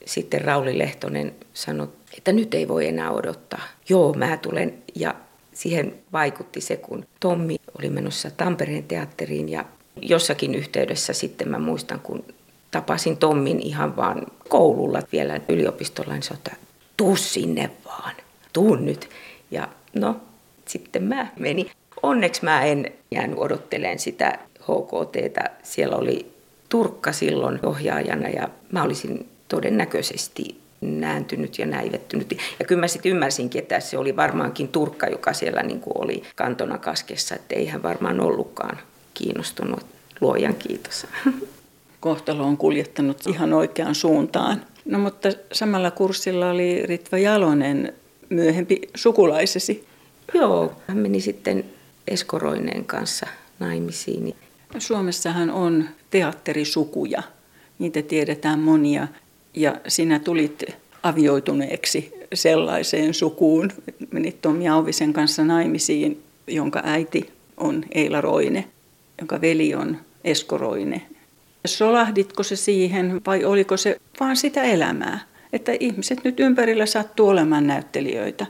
Sitten 0.04 0.40
Rauli 0.40 0.78
Lehtonen 0.78 1.34
sanoi, 1.54 1.88
että 2.18 2.32
nyt 2.32 2.54
ei 2.54 2.68
voi 2.68 2.86
enää 2.86 3.10
odottaa. 3.10 3.62
Joo, 3.88 4.14
mä 4.14 4.36
tulen. 4.36 4.74
Ja 4.94 5.14
siihen 5.56 5.94
vaikutti 6.12 6.60
se, 6.60 6.76
kun 6.76 7.06
Tommi 7.20 7.56
oli 7.78 7.90
menossa 7.90 8.30
Tampereen 8.30 8.84
teatteriin 8.84 9.48
ja 9.48 9.64
jossakin 10.02 10.54
yhteydessä 10.54 11.12
sitten 11.12 11.48
mä 11.48 11.58
muistan, 11.58 12.00
kun 12.00 12.24
tapasin 12.70 13.16
Tommin 13.16 13.60
ihan 13.62 13.96
vaan 13.96 14.26
koululla 14.48 15.02
vielä 15.12 15.40
yliopistolla, 15.48 16.12
niin 16.12 16.22
sanoi, 16.22 16.38
että 16.38 16.56
tuu 16.96 17.16
sinne 17.16 17.70
vaan, 17.84 18.14
tuu 18.52 18.74
nyt. 18.74 19.08
Ja 19.50 19.68
no, 19.94 20.20
sitten 20.64 21.02
mä 21.02 21.26
menin. 21.38 21.70
Onneksi 22.02 22.44
mä 22.44 22.64
en 22.64 22.92
jäänyt 23.10 23.38
odottelemaan 23.38 23.98
sitä 23.98 24.38
HKTtä. 24.60 25.50
Siellä 25.62 25.96
oli 25.96 26.32
Turkka 26.68 27.12
silloin 27.12 27.66
ohjaajana 27.66 28.28
ja 28.28 28.48
mä 28.72 28.82
olisin 28.82 29.28
todennäköisesti 29.48 30.60
nääntynyt 30.80 31.58
ja 31.58 31.66
näivettynyt. 31.66 32.38
Ja 32.58 32.64
kyllä 32.64 32.80
mä 32.80 32.88
sitten 32.88 33.12
ymmärsinkin, 33.12 33.62
että 33.62 33.80
se 33.80 33.98
oli 33.98 34.16
varmaankin 34.16 34.68
Turkka, 34.68 35.06
joka 35.06 35.32
siellä 35.32 35.62
niin 35.62 35.80
kuin 35.80 36.04
oli 36.04 36.22
kantona 36.36 36.78
kaskessa, 36.78 37.34
että 37.34 37.54
ei 37.54 37.66
hän 37.66 37.82
varmaan 37.82 38.20
ollutkaan 38.20 38.78
kiinnostunut. 39.14 39.86
Luojan 40.20 40.54
kiitos. 40.54 41.06
Kohtalo 42.00 42.44
on 42.44 42.56
kuljettanut 42.56 43.26
ihan 43.26 43.52
oikeaan 43.52 43.94
suuntaan. 43.94 44.62
No 44.84 44.98
mutta 44.98 45.28
samalla 45.52 45.90
kurssilla 45.90 46.50
oli 46.50 46.86
Ritva 46.86 47.18
Jalonen, 47.18 47.92
myöhempi 48.28 48.80
sukulaisesi. 48.94 49.86
Joo, 50.34 50.72
hän 50.86 50.98
meni 50.98 51.20
sitten 51.20 51.64
Eskoroineen 52.08 52.84
kanssa 52.84 53.26
naimisiin. 53.58 54.34
Suomessahan 54.78 55.50
on 55.50 55.88
teatterisukuja. 56.10 57.22
Niitä 57.78 58.02
tiedetään 58.02 58.58
monia 58.58 59.08
ja 59.56 59.76
sinä 59.88 60.18
tulit 60.18 60.64
avioituneeksi 61.02 62.12
sellaiseen 62.34 63.14
sukuun, 63.14 63.72
menit 64.10 64.42
Tommi 64.42 64.68
Auvisen 64.68 65.12
kanssa 65.12 65.44
naimisiin, 65.44 66.22
jonka 66.46 66.82
äiti 66.84 67.30
on 67.56 67.84
Eila 67.94 68.20
Roine, 68.20 68.64
jonka 69.18 69.40
veli 69.40 69.74
on 69.74 69.98
Esko 70.24 70.58
Roine. 70.58 71.02
Solahditko 71.66 72.42
se 72.42 72.56
siihen 72.56 73.20
vai 73.26 73.44
oliko 73.44 73.76
se 73.76 74.00
vaan 74.20 74.36
sitä 74.36 74.62
elämää, 74.62 75.20
että 75.52 75.72
ihmiset 75.80 76.24
nyt 76.24 76.40
ympärillä 76.40 76.86
sattuu 76.86 77.28
olemaan 77.28 77.66
näyttelijöitä? 77.66 78.46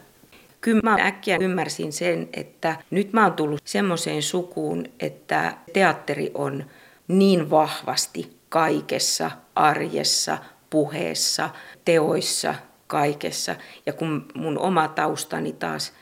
Kyllä 0.61 0.81
mä 0.83 0.97
äkkiä 1.01 1.39
ymmärsin 1.41 1.93
sen, 1.93 2.29
että 2.33 2.77
nyt 2.91 3.13
mä 3.13 3.25
oon 3.25 3.33
tullut 3.33 3.61
semmoiseen 3.65 4.23
sukuun, 4.23 4.89
että 5.01 5.57
teatteri 5.73 6.31
on 6.35 6.65
niin 7.09 7.51
vahvasti 7.51 8.37
kaikessa 8.49 9.31
arjessa, 9.55 10.39
puheessa, 10.71 11.51
teoissa, 11.85 12.55
kaikessa. 12.87 13.57
Ja 13.87 13.93
kun 13.93 14.27
mun 14.35 14.59
oma 14.59 14.89
taustani 14.89 15.53
taas, 15.53 15.93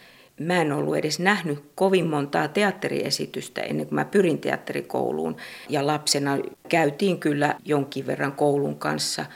mä 0.41 0.61
en 0.61 0.73
ollut 0.73 0.97
edes 0.97 1.19
nähnyt 1.19 1.65
kovin 1.75 2.07
montaa 2.07 2.49
teatteriesitystä 2.49 3.61
ennen 3.61 3.87
kuin 3.87 3.95
mä 3.95 4.05
pyrin 4.05 4.39
teatterikouluun. 4.39 5.37
Ja 5.69 5.87
lapsena 5.87 6.39
käytiin 6.69 7.21
kyllä 7.21 7.55
jonkin 7.65 8.07
verran 8.07 8.33
koulun 8.33 8.79
kanssa, 8.79 9.27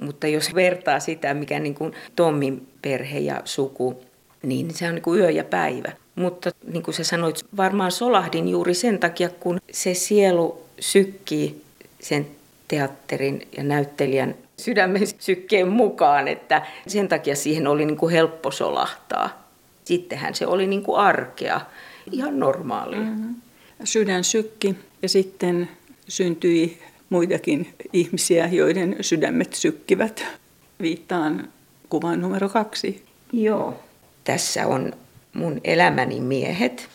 mutta 0.00 0.26
jos 0.26 0.54
vertaa 0.54 1.00
sitä, 1.00 1.34
mikä 1.34 1.58
niin 1.58 1.74
kuin 1.74 1.92
Tommin 2.16 2.68
perhe 2.82 3.18
ja 3.18 3.42
suku, 3.44 4.02
niin 4.42 4.74
se 4.74 4.88
on 4.88 4.94
niin 4.94 5.02
kuin 5.02 5.20
yö 5.20 5.30
ja 5.30 5.44
päivä. 5.44 5.92
Mutta 6.14 6.50
niin 6.66 6.82
kuin 6.82 6.94
sä 6.94 7.04
sanoit, 7.04 7.46
varmaan 7.56 7.92
solahdin 7.92 8.48
juuri 8.48 8.74
sen 8.74 8.98
takia, 8.98 9.28
kun 9.28 9.60
se 9.72 9.94
sielu 9.94 10.64
sykkii 10.80 11.62
sen 12.00 12.26
teatterin 12.68 13.48
ja 13.56 13.64
näyttelijän 13.64 14.34
sydämen 14.56 15.06
sykkeen 15.18 15.68
mukaan, 15.68 16.28
että 16.28 16.66
sen 16.86 17.08
takia 17.08 17.36
siihen 17.36 17.66
oli 17.66 17.84
niin 17.84 17.96
kuin 17.96 18.12
helppo 18.12 18.50
solahtaa. 18.50 19.48
Sittenhän 19.84 20.34
se 20.34 20.46
oli 20.46 20.66
niin 20.66 20.82
kuin 20.82 20.98
arkea, 20.98 21.60
ihan 22.12 22.40
normaalia. 22.40 23.00
Mm-hmm. 23.00 23.34
Sydän 23.84 24.24
sykki 24.24 24.76
ja 25.02 25.08
sitten 25.08 25.68
syntyi 26.08 26.78
muitakin 27.10 27.74
ihmisiä, 27.92 28.46
joiden 28.46 28.96
sydämet 29.00 29.54
sykkivät. 29.54 30.24
Viittaan 30.82 31.48
kuvaan 31.88 32.20
numero 32.20 32.48
kaksi. 32.48 33.04
Joo, 33.32 33.74
tässä 34.24 34.66
on 34.66 34.92
mun 35.32 35.60
elämäni 35.64 36.20
miehet. 36.20 36.88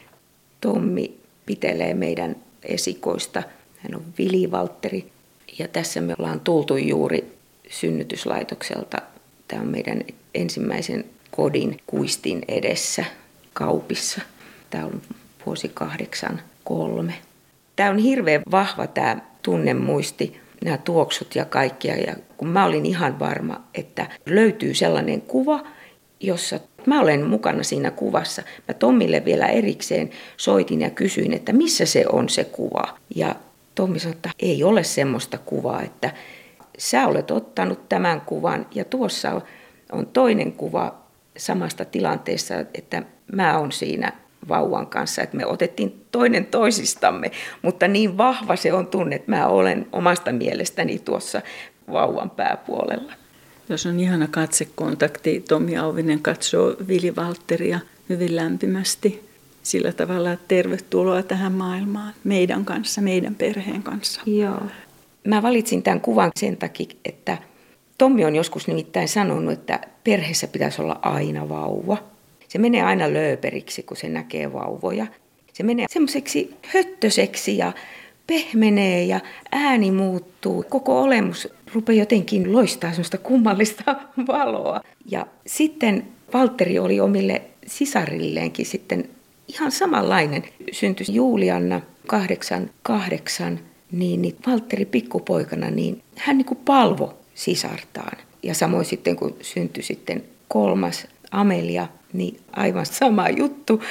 Tommi 0.61 1.17
pitelee 1.45 1.93
meidän 1.93 2.35
esikoista. 2.63 3.43
Hän 3.77 3.95
on 3.95 4.03
Vili 4.17 4.51
Valtteri. 4.51 5.11
Ja 5.59 5.67
tässä 5.67 6.01
me 6.01 6.15
ollaan 6.19 6.39
tultu 6.39 6.77
juuri 6.77 7.37
synnytyslaitokselta. 7.69 8.97
Tämä 9.47 9.61
on 9.61 9.67
meidän 9.67 10.01
ensimmäisen 10.35 11.05
kodin 11.31 11.79
kuistin 11.87 12.41
edessä 12.47 13.05
kaupissa. 13.53 14.21
Tämä 14.69 14.85
on 14.85 15.01
vuosi 15.45 15.71
kahdeksan 15.73 16.41
kolme. 16.63 17.13
Tämä 17.75 17.89
on 17.89 17.97
hirveän 17.97 18.41
vahva 18.51 18.87
tämä 18.87 19.17
tunnemuisti, 19.41 20.39
nämä 20.63 20.77
tuoksut 20.77 21.35
ja 21.35 21.45
kaikkia. 21.45 21.95
Ja 21.95 22.15
kun 22.37 22.47
mä 22.47 22.65
olin 22.65 22.85
ihan 22.85 23.19
varma, 23.19 23.61
että 23.73 24.07
löytyy 24.25 24.73
sellainen 24.73 25.21
kuva, 25.21 25.67
jossa 26.19 26.59
mä 26.85 27.01
olen 27.01 27.27
mukana 27.27 27.63
siinä 27.63 27.91
kuvassa. 27.91 28.43
Mä 28.67 28.73
Tommille 28.73 29.25
vielä 29.25 29.45
erikseen 29.45 30.09
soitin 30.37 30.81
ja 30.81 30.89
kysyin, 30.89 31.33
että 31.33 31.53
missä 31.53 31.85
se 31.85 32.05
on 32.11 32.29
se 32.29 32.43
kuva. 32.43 32.97
Ja 33.15 33.35
Tommi 33.79 33.99
sanoi, 33.99 34.15
että 34.15 34.29
ei 34.39 34.63
ole 34.63 34.83
semmoista 34.83 35.37
kuvaa, 35.37 35.81
että 35.81 36.13
sä 36.77 37.07
olet 37.07 37.31
ottanut 37.31 37.89
tämän 37.89 38.21
kuvan 38.21 38.67
ja 38.75 38.85
tuossa 38.85 39.41
on 39.91 40.07
toinen 40.07 40.51
kuva 40.51 40.95
samasta 41.37 41.85
tilanteessa, 41.85 42.55
että 42.73 43.03
mä 43.31 43.57
oon 43.57 43.71
siinä 43.71 44.13
vauvan 44.49 44.87
kanssa, 44.87 45.21
että 45.21 45.37
me 45.37 45.45
otettiin 45.45 46.05
toinen 46.11 46.45
toisistamme, 46.45 47.31
mutta 47.61 47.87
niin 47.87 48.17
vahva 48.17 48.55
se 48.55 48.73
on 48.73 48.87
tunne, 48.87 49.15
että 49.15 49.31
mä 49.31 49.47
olen 49.47 49.87
omasta 49.91 50.31
mielestäni 50.31 50.99
tuossa 50.99 51.41
vauvan 51.91 52.29
pääpuolella. 52.29 53.13
Jos 53.69 53.85
on 53.85 53.99
ihana 53.99 54.27
katsekontakti, 54.27 55.43
Tomi 55.49 55.77
Auvinen 55.77 56.21
katsoo 56.21 56.75
Vili 56.87 57.15
Valtteria 57.15 57.79
hyvin 58.09 58.35
lämpimästi 58.35 59.28
sillä 59.63 59.91
tavalla, 59.91 60.31
että 60.31 60.45
tervetuloa 60.47 61.23
tähän 61.23 61.51
maailmaan 61.51 62.13
meidän 62.23 62.65
kanssa, 62.65 63.01
meidän 63.01 63.35
perheen 63.35 63.83
kanssa. 63.83 64.21
Joo. 64.25 64.61
Mä 65.27 65.41
valitsin 65.41 65.83
tämän 65.83 66.01
kuvan 66.01 66.31
sen 66.39 66.57
takia, 66.57 66.87
että 67.05 67.37
Tommi 67.97 68.25
on 68.25 68.35
joskus 68.35 68.67
nimittäin 68.67 69.07
sanonut, 69.07 69.53
että 69.53 69.79
perheessä 70.03 70.47
pitäisi 70.47 70.81
olla 70.81 70.99
aina 71.01 71.49
vauva. 71.49 71.97
Se 72.47 72.57
menee 72.59 72.81
aina 72.81 73.13
lööperiksi, 73.13 73.83
kun 73.83 73.97
se 73.97 74.09
näkee 74.09 74.53
vauvoja. 74.53 75.07
Se 75.53 75.63
menee 75.63 75.85
semmoiseksi 75.89 76.55
höttöseksi 76.65 77.57
ja 77.57 77.71
pehmenee 78.27 79.03
ja 79.03 79.19
ääni 79.51 79.91
muuttuu. 79.91 80.65
Koko 80.69 81.01
olemus 81.01 81.47
rupeaa 81.73 81.99
jotenkin 81.99 82.53
loistaa 82.53 82.91
semmoista 82.91 83.17
kummallista 83.17 83.95
valoa. 84.27 84.81
Ja 85.05 85.27
sitten 85.47 86.07
Valtteri 86.33 86.79
oli 86.79 86.99
omille 86.99 87.41
sisarilleenkin 87.67 88.65
sitten 88.65 89.09
ihan 89.49 89.71
samanlainen. 89.71 90.43
Syntyi 90.71 91.05
Julianna 91.09 91.81
88, 92.07 93.59
niin, 93.91 94.21
niin 94.21 94.35
Valtteri 94.47 94.85
pikkupoikana, 94.85 95.69
niin 95.69 96.01
hän 96.15 96.37
niin 96.37 96.45
kuin 96.45 96.59
palvo 96.65 97.13
sisartaan. 97.35 98.17
Ja 98.43 98.53
samoin 98.53 98.85
sitten 98.85 99.15
kun 99.15 99.35
syntyi 99.41 99.83
sitten 99.83 100.23
kolmas 100.47 101.07
Amelia, 101.31 101.87
niin 102.13 102.39
aivan 102.51 102.85
sama 102.85 103.29
juttu. 103.29 103.83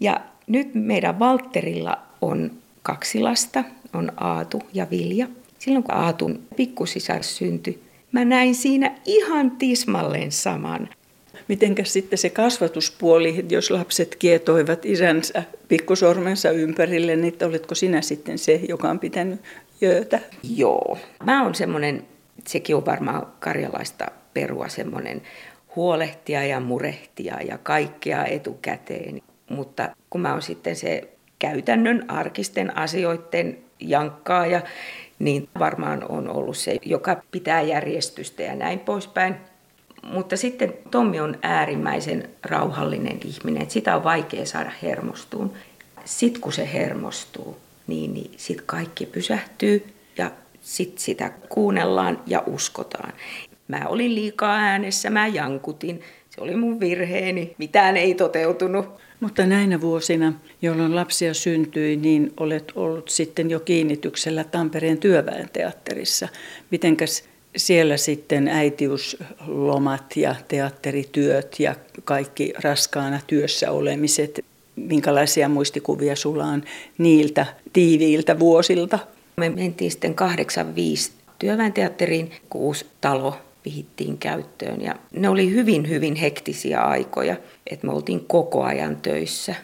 Ja 0.00 0.20
nyt 0.46 0.74
meidän 0.74 1.18
Valtterilla 1.18 1.98
on 2.20 2.50
kaksi 2.82 3.20
lasta, 3.20 3.64
on 3.94 4.12
Aatu 4.16 4.62
ja 4.74 4.86
Vilja. 4.90 5.26
Silloin 5.58 5.82
kun 5.82 5.94
Aatun 5.94 6.40
pikkusisar 6.56 7.22
syntyi, 7.22 7.82
mä 8.12 8.24
näin 8.24 8.54
siinä 8.54 8.94
ihan 9.04 9.50
tismalleen 9.50 10.32
saman. 10.32 10.88
Mitenkäs 11.48 11.92
sitten 11.92 12.18
se 12.18 12.30
kasvatuspuoli, 12.30 13.46
jos 13.50 13.70
lapset 13.70 14.16
kietoivat 14.16 14.84
isänsä 14.84 15.42
pikkusormensa 15.68 16.50
ympärille, 16.50 17.16
niin 17.16 17.34
oletko 17.44 17.74
sinä 17.74 18.02
sitten 18.02 18.38
se, 18.38 18.60
joka 18.68 18.90
on 18.90 18.98
pitänyt 18.98 19.40
jöötä? 19.80 20.20
Joo. 20.56 20.98
Mä 21.24 21.42
oon 21.42 21.54
semmoinen, 21.54 22.04
sekin 22.46 22.76
on 22.76 22.86
varmaan 22.86 23.26
karjalaista 23.40 24.06
perua, 24.34 24.68
semmoinen 24.68 25.22
huolehtia 25.76 26.46
ja 26.46 26.60
murehtia 26.60 27.42
ja 27.42 27.58
kaikkea 27.58 28.24
etukäteen. 28.24 29.22
Mutta 29.50 29.88
kun 30.10 30.20
mä 30.20 30.32
oon 30.32 30.42
sitten 30.42 30.76
se 30.76 31.08
käytännön 31.38 32.10
arkisten 32.10 32.76
asioiden 32.76 33.58
jankkaaja, 33.80 34.60
niin 35.18 35.48
varmaan 35.58 36.04
on 36.08 36.28
ollut 36.28 36.56
se, 36.56 36.76
joka 36.82 37.22
pitää 37.30 37.62
järjestystä 37.62 38.42
ja 38.42 38.54
näin 38.54 38.78
poispäin. 38.78 39.34
Mutta 40.02 40.36
sitten 40.36 40.74
Tommi 40.90 41.20
on 41.20 41.38
äärimmäisen 41.42 42.28
rauhallinen 42.42 43.20
ihminen, 43.24 43.62
että 43.62 43.72
sitä 43.72 43.96
on 43.96 44.04
vaikea 44.04 44.46
saada 44.46 44.72
hermostuun. 44.82 45.52
Sitten 46.04 46.40
kun 46.40 46.52
se 46.52 46.72
hermostuu, 46.72 47.56
niin, 47.86 48.14
niin 48.14 48.30
sitten 48.36 48.66
kaikki 48.66 49.06
pysähtyy 49.06 49.86
ja 50.18 50.30
sitten 50.60 51.00
sitä 51.00 51.32
kuunnellaan 51.48 52.22
ja 52.26 52.42
uskotaan. 52.46 53.12
Mä 53.68 53.86
olin 53.86 54.14
liikaa 54.14 54.56
äänessä, 54.56 55.10
mä 55.10 55.26
jankutin. 55.26 56.00
Se 56.30 56.40
oli 56.40 56.56
mun 56.56 56.80
virheeni, 56.80 57.54
mitään 57.58 57.96
ei 57.96 58.14
toteutunut. 58.14 58.86
Mutta 59.20 59.46
näinä 59.46 59.80
vuosina, 59.80 60.32
jolloin 60.62 60.96
lapsia 60.96 61.34
syntyi, 61.34 61.96
niin 61.96 62.32
olet 62.40 62.72
ollut 62.74 63.08
sitten 63.08 63.50
jo 63.50 63.60
kiinnityksellä 63.60 64.44
Tampereen 64.44 64.98
työväen 64.98 65.48
teatterissa. 65.52 66.28
Mitenkäs 66.70 67.24
siellä 67.58 67.96
sitten 67.96 68.48
äitiyslomat 68.48 70.16
ja 70.16 70.34
teatterityöt 70.48 71.60
ja 71.60 71.74
kaikki 72.04 72.52
raskaana 72.62 73.20
työssä 73.26 73.70
olemiset, 73.70 74.44
minkälaisia 74.76 75.48
muistikuvia 75.48 76.16
sulla 76.16 76.44
on 76.44 76.62
niiltä 76.98 77.46
tiiviiltä 77.72 78.38
vuosilta? 78.38 78.98
Me 79.36 79.48
mentiin 79.48 79.90
sitten 79.90 80.14
85 80.14 81.12
työväenteatteriin, 81.38 82.30
kun 82.50 82.60
uusi 82.60 82.86
talo 83.00 83.36
vihittiin 83.64 84.18
käyttöön. 84.18 84.80
Ja 84.80 84.94
ne 85.12 85.28
oli 85.28 85.50
hyvin, 85.50 85.88
hyvin 85.88 86.14
hektisiä 86.14 86.80
aikoja, 86.80 87.36
että 87.66 87.86
me 87.86 87.92
oltiin 87.92 88.24
koko 88.24 88.62
ajan 88.62 88.96
töissä. 88.96 89.54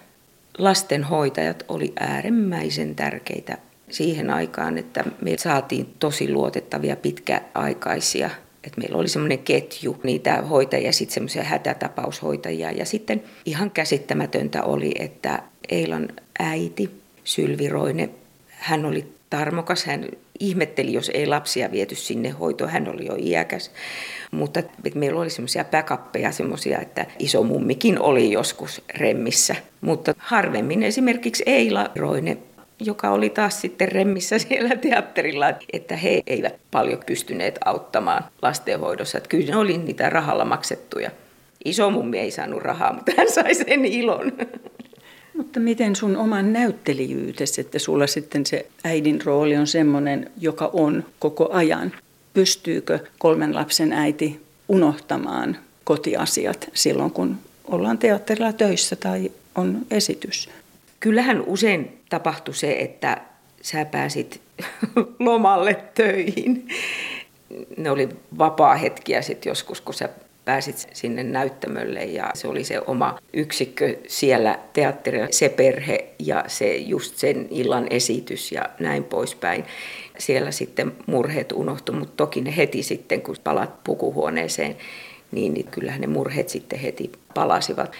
Lastenhoitajat 0.58 1.64
oli 1.68 1.92
äärimmäisen 2.00 2.94
tärkeitä 2.94 3.58
siihen 3.90 4.30
aikaan, 4.30 4.78
että 4.78 5.04
me 5.20 5.38
saatiin 5.38 5.94
tosi 5.98 6.32
luotettavia 6.32 6.96
pitkäaikaisia 6.96 8.30
että 8.64 8.80
meillä 8.80 8.98
oli 8.98 9.08
semmoinen 9.08 9.38
ketju 9.38 10.00
niitä 10.02 10.42
hoitajia, 10.42 10.92
sitten 10.92 11.14
semmoisia 11.14 11.44
hätätapaushoitajia. 11.44 12.70
Ja 12.70 12.84
sitten 12.84 13.22
ihan 13.44 13.70
käsittämätöntä 13.70 14.62
oli, 14.62 14.94
että 14.98 15.42
Eilan 15.68 16.08
äiti 16.38 16.90
Sylvi 17.24 17.68
Roine, 17.68 18.10
hän 18.48 18.84
oli 18.84 19.06
tarmokas, 19.30 19.84
hän 19.84 20.08
ihmetteli, 20.40 20.92
jos 20.92 21.10
ei 21.14 21.26
lapsia 21.26 21.72
viety 21.72 21.94
sinne 21.94 22.28
hoitoon, 22.28 22.70
hän 22.70 22.88
oli 22.88 23.06
jo 23.06 23.16
iäkäs. 23.18 23.70
Mutta 24.30 24.62
meillä 24.94 25.20
oli 25.20 25.30
semmoisia 25.30 25.64
backuppeja, 25.64 26.32
semmoisia, 26.32 26.78
että 26.78 27.06
iso 27.18 27.42
mummikin 27.42 28.00
oli 28.00 28.32
joskus 28.32 28.82
remmissä. 28.94 29.56
Mutta 29.80 30.14
harvemmin 30.18 30.82
esimerkiksi 30.82 31.42
Eila 31.46 31.90
Roine 31.96 32.36
joka 32.80 33.10
oli 33.10 33.30
taas 33.30 33.60
sitten 33.60 33.92
remmissä 33.92 34.38
siellä 34.48 34.76
teatterilla, 34.76 35.46
että 35.72 35.96
he 35.96 36.22
eivät 36.26 36.54
paljon 36.70 37.00
pystyneet 37.06 37.58
auttamaan 37.64 38.24
lastenhoidossa. 38.42 39.18
Että 39.18 39.28
kyllä 39.28 39.46
ne 39.46 39.56
oli 39.56 39.78
niitä 39.78 40.10
rahalla 40.10 40.44
maksettuja. 40.44 41.10
Iso 41.64 41.90
mummi 41.90 42.18
ei 42.18 42.30
saanut 42.30 42.62
rahaa, 42.62 42.92
mutta 42.92 43.12
hän 43.16 43.30
sai 43.30 43.54
sen 43.54 43.84
ilon. 43.84 44.32
Mutta 45.36 45.60
miten 45.60 45.96
sun 45.96 46.16
oman 46.16 46.52
näyttelijyytesi, 46.52 47.60
että 47.60 47.78
sulla 47.78 48.06
sitten 48.06 48.46
se 48.46 48.66
äidin 48.84 49.20
rooli 49.24 49.56
on 49.56 49.66
semmoinen, 49.66 50.30
joka 50.40 50.70
on 50.72 51.04
koko 51.18 51.48
ajan. 51.52 51.92
Pystyykö 52.34 52.98
kolmen 53.18 53.54
lapsen 53.54 53.92
äiti 53.92 54.40
unohtamaan 54.68 55.56
kotiasiat 55.84 56.70
silloin, 56.74 57.10
kun 57.10 57.36
ollaan 57.64 57.98
teatterilla 57.98 58.52
töissä 58.52 58.96
tai 58.96 59.32
on 59.54 59.86
esitys? 59.90 60.50
Kyllähän 61.00 61.42
usein 61.46 61.98
tapahtui 62.14 62.54
se, 62.54 62.76
että 62.78 63.20
sä 63.62 63.84
pääsit 63.84 64.40
lomalle 65.28 65.74
töihin. 65.94 66.68
Ne 67.76 67.90
oli 67.90 68.08
vapaa-hetkiä 68.38 69.22
sitten 69.22 69.50
joskus, 69.50 69.80
kun 69.80 69.94
sä 69.94 70.08
pääsit 70.44 70.88
sinne 70.92 71.22
näyttämölle 71.22 72.04
ja 72.04 72.30
se 72.34 72.48
oli 72.48 72.64
se 72.64 72.80
oma 72.86 73.18
yksikkö 73.32 73.96
siellä 74.08 74.58
teatterilla, 74.72 75.26
se 75.30 75.48
perhe 75.48 76.04
ja 76.18 76.44
se 76.46 76.76
just 76.76 77.16
sen 77.16 77.48
illan 77.50 77.86
esitys 77.90 78.52
ja 78.52 78.62
näin 78.78 79.04
poispäin. 79.04 79.64
Siellä 80.18 80.50
sitten 80.50 80.92
murheet 81.06 81.52
unohtu, 81.52 81.92
mutta 81.92 82.14
toki 82.16 82.40
ne 82.40 82.56
heti 82.56 82.82
sitten, 82.82 83.22
kun 83.22 83.36
palat 83.44 83.84
pukuhuoneeseen, 83.84 84.76
niin, 85.32 85.54
niin 85.54 85.66
kyllähän 85.66 86.00
ne 86.00 86.06
murheet 86.06 86.48
sitten 86.48 86.78
heti 86.78 87.12
palasivat. 87.34 87.92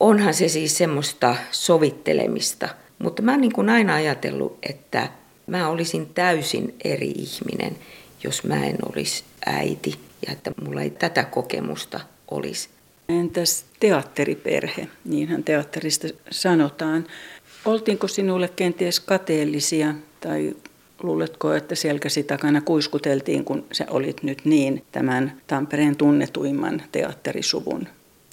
Onhan 0.00 0.34
se 0.34 0.48
siis 0.48 0.78
semmoista 0.78 1.36
sovittelemista, 1.50 2.68
mutta 3.02 3.22
mä 3.22 3.30
oon 3.30 3.40
niin 3.40 3.52
kuin 3.52 3.68
aina 3.68 3.94
ajatellut, 3.94 4.58
että 4.62 5.08
mä 5.46 5.68
olisin 5.68 6.06
täysin 6.06 6.74
eri 6.84 7.10
ihminen, 7.10 7.76
jos 8.24 8.44
mä 8.44 8.66
en 8.66 8.76
olisi 8.88 9.24
äiti 9.46 9.94
ja 10.26 10.32
että 10.32 10.52
mulla 10.64 10.82
ei 10.82 10.90
tätä 10.90 11.24
kokemusta 11.24 12.00
olisi. 12.30 12.68
Entäs 13.08 13.64
teatteriperhe, 13.80 14.88
niinhän 15.04 15.44
teatterista 15.44 16.08
sanotaan. 16.30 17.06
Oltiinko 17.64 18.08
sinulle 18.08 18.48
kenties 18.48 19.00
kateellisia 19.00 19.94
tai 20.20 20.54
luuletko, 21.02 21.54
että 21.54 21.74
selkäsi 21.74 22.22
takana 22.22 22.60
kuiskuteltiin, 22.60 23.44
kun 23.44 23.64
sä 23.72 23.86
olit 23.90 24.22
nyt 24.22 24.44
niin 24.44 24.84
tämän 24.92 25.40
Tampereen 25.46 25.96
tunnetuimman 25.96 26.82
teatterisuvun 26.92 27.88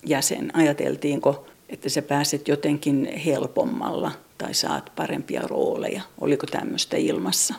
jäsen? 0.05 0.51
Ajateltiinko, 0.53 1.47
että 1.69 1.89
sä 1.89 2.01
pääset 2.01 2.47
jotenkin 2.47 3.15
helpommalla 3.25 4.11
tai 4.37 4.53
saat 4.53 4.91
parempia 4.95 5.41
rooleja? 5.41 6.01
Oliko 6.21 6.45
tämmöistä 6.45 6.97
ilmassa? 6.97 7.53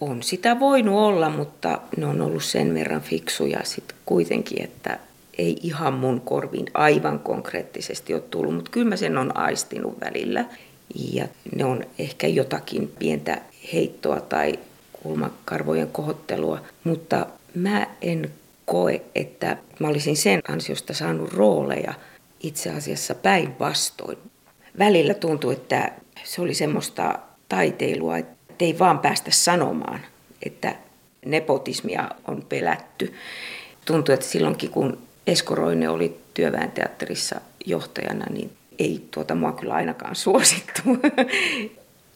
On 0.00 0.22
sitä 0.22 0.60
voinut 0.60 0.94
olla, 0.94 1.30
mutta 1.30 1.80
ne 1.96 2.06
on 2.06 2.20
ollut 2.20 2.44
sen 2.44 2.74
verran 2.74 3.00
fiksuja 3.00 3.60
sitten 3.64 3.96
kuitenkin, 4.06 4.64
että 4.64 4.98
ei 5.38 5.56
ihan 5.62 5.94
mun 5.94 6.20
korviin 6.20 6.66
aivan 6.74 7.18
konkreettisesti 7.18 8.14
ole 8.14 8.22
tullut, 8.30 8.54
mutta 8.54 8.70
kyllä 8.70 8.88
mä 8.88 8.96
sen 8.96 9.18
on 9.18 9.36
aistinut 9.36 10.00
välillä. 10.00 10.44
Ja 11.12 11.28
ne 11.56 11.64
on 11.64 11.84
ehkä 11.98 12.26
jotakin 12.26 12.92
pientä 12.98 13.40
heittoa 13.72 14.20
tai 14.20 14.58
kulmakarvojen 15.02 15.88
kohottelua, 15.88 16.60
mutta 16.84 17.26
mä 17.54 17.86
en 18.02 18.30
koe, 18.64 19.02
että 19.14 19.56
mä 19.78 19.88
olisin 19.88 20.16
sen 20.16 20.40
ansiosta 20.48 20.94
saanut 20.94 21.32
rooleja 21.32 21.94
itse 22.44 22.70
asiassa 22.70 23.14
päinvastoin. 23.14 24.18
Välillä 24.78 25.14
tuntui, 25.14 25.52
että 25.52 25.92
se 26.24 26.42
oli 26.42 26.54
semmoista 26.54 27.18
taiteilua, 27.48 28.18
että 28.18 28.34
ei 28.60 28.78
vaan 28.78 28.98
päästä 28.98 29.30
sanomaan, 29.30 30.00
että 30.42 30.76
nepotismia 31.26 32.10
on 32.28 32.44
pelätty. 32.48 33.14
Tuntui, 33.84 34.14
että 34.14 34.26
silloinkin 34.26 34.70
kun 34.70 34.98
Esko 35.26 35.54
Roine 35.54 35.88
oli 35.88 36.20
työväen 36.34 36.70
teatterissa 36.70 37.40
johtajana, 37.66 38.26
niin 38.30 38.50
ei 38.78 39.08
tuota 39.10 39.34
mua 39.34 39.52
kyllä 39.52 39.74
ainakaan 39.74 40.16
suosittu. 40.16 40.82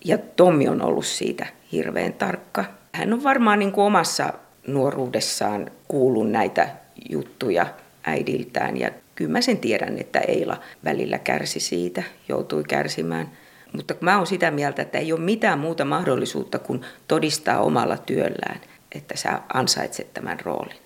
Ja 0.04 0.18
Tommi 0.18 0.68
on 0.68 0.82
ollut 0.82 1.06
siitä 1.06 1.46
hirveän 1.72 2.12
tarkka. 2.12 2.64
Hän 2.92 3.12
on 3.12 3.22
varmaan 3.22 3.58
niin 3.58 3.72
kuin 3.72 3.84
omassa 3.84 4.32
nuoruudessaan 4.66 5.70
kuullut 5.88 6.30
näitä 6.30 6.68
juttuja 7.10 7.66
äidiltään 8.04 8.76
ja 8.76 8.90
kyllä 9.18 9.32
mä 9.32 9.40
sen 9.40 9.58
tiedän, 9.58 9.98
että 9.98 10.20
Eila 10.20 10.56
välillä 10.84 11.18
kärsi 11.18 11.60
siitä, 11.60 12.02
joutui 12.28 12.64
kärsimään. 12.64 13.30
Mutta 13.72 13.94
mä 14.00 14.16
oon 14.16 14.26
sitä 14.26 14.50
mieltä, 14.50 14.82
että 14.82 14.98
ei 14.98 15.12
ole 15.12 15.20
mitään 15.20 15.58
muuta 15.58 15.84
mahdollisuutta 15.84 16.58
kuin 16.58 16.80
todistaa 17.08 17.60
omalla 17.60 17.96
työllään, 17.96 18.60
että 18.92 19.16
sä 19.16 19.40
ansaitset 19.54 20.14
tämän 20.14 20.40
roolin. 20.40 20.76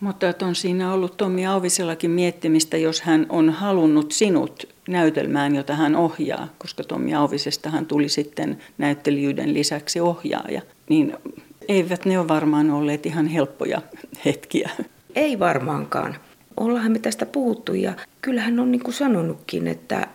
Mutta 0.00 0.26
on 0.42 0.54
siinä 0.54 0.92
ollut 0.92 1.16
Tommi 1.16 1.46
Auvisellakin 1.46 2.10
miettimistä, 2.10 2.76
jos 2.76 3.02
hän 3.02 3.26
on 3.28 3.50
halunnut 3.50 4.12
sinut 4.12 4.68
näytelmään, 4.88 5.54
jota 5.54 5.74
hän 5.74 5.96
ohjaa, 5.96 6.48
koska 6.58 6.84
Tommi 6.84 7.14
Auvisestahan 7.14 7.86
tuli 7.86 8.08
sitten 8.08 8.58
näyttelijyyden 8.78 9.54
lisäksi 9.54 10.00
ohjaaja, 10.00 10.62
niin 10.88 11.16
eivät 11.68 12.04
ne 12.04 12.18
ole 12.18 12.28
varmaan 12.28 12.70
olleet 12.70 13.06
ihan 13.06 13.26
helppoja 13.26 13.82
hetkiä. 14.24 14.70
Ei 15.14 15.38
varmaankaan. 15.38 16.16
Ollaan 16.60 16.92
me 16.92 16.98
tästä 16.98 17.26
puhuttu 17.26 17.74
ja 17.74 17.92
kyllähän 18.22 18.60
on 18.60 18.72
niin 18.72 18.82
kuin 18.82 18.94
sanonutkin, 18.94 19.66
että 19.66 20.08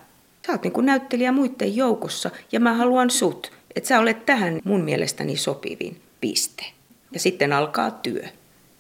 sä 0.48 0.52
oot 0.52 0.64
niin 0.64 0.74
kuin 0.74 0.86
näyttelijä 0.86 1.32
muiden 1.32 1.76
joukossa 1.76 2.32
ja 2.52 2.60
mä 2.60 2.74
haluan 2.74 3.10
sut. 3.10 3.52
Että 3.76 3.88
sä 3.88 4.00
olet 4.00 4.26
tähän 4.26 4.60
mun 4.64 4.82
mielestäni 4.82 5.38
sopivin 5.38 6.02
piste. 6.22 6.66
Ja 7.12 7.20
sitten 7.20 7.54
alkaa 7.54 7.92
työ. 7.92 8.24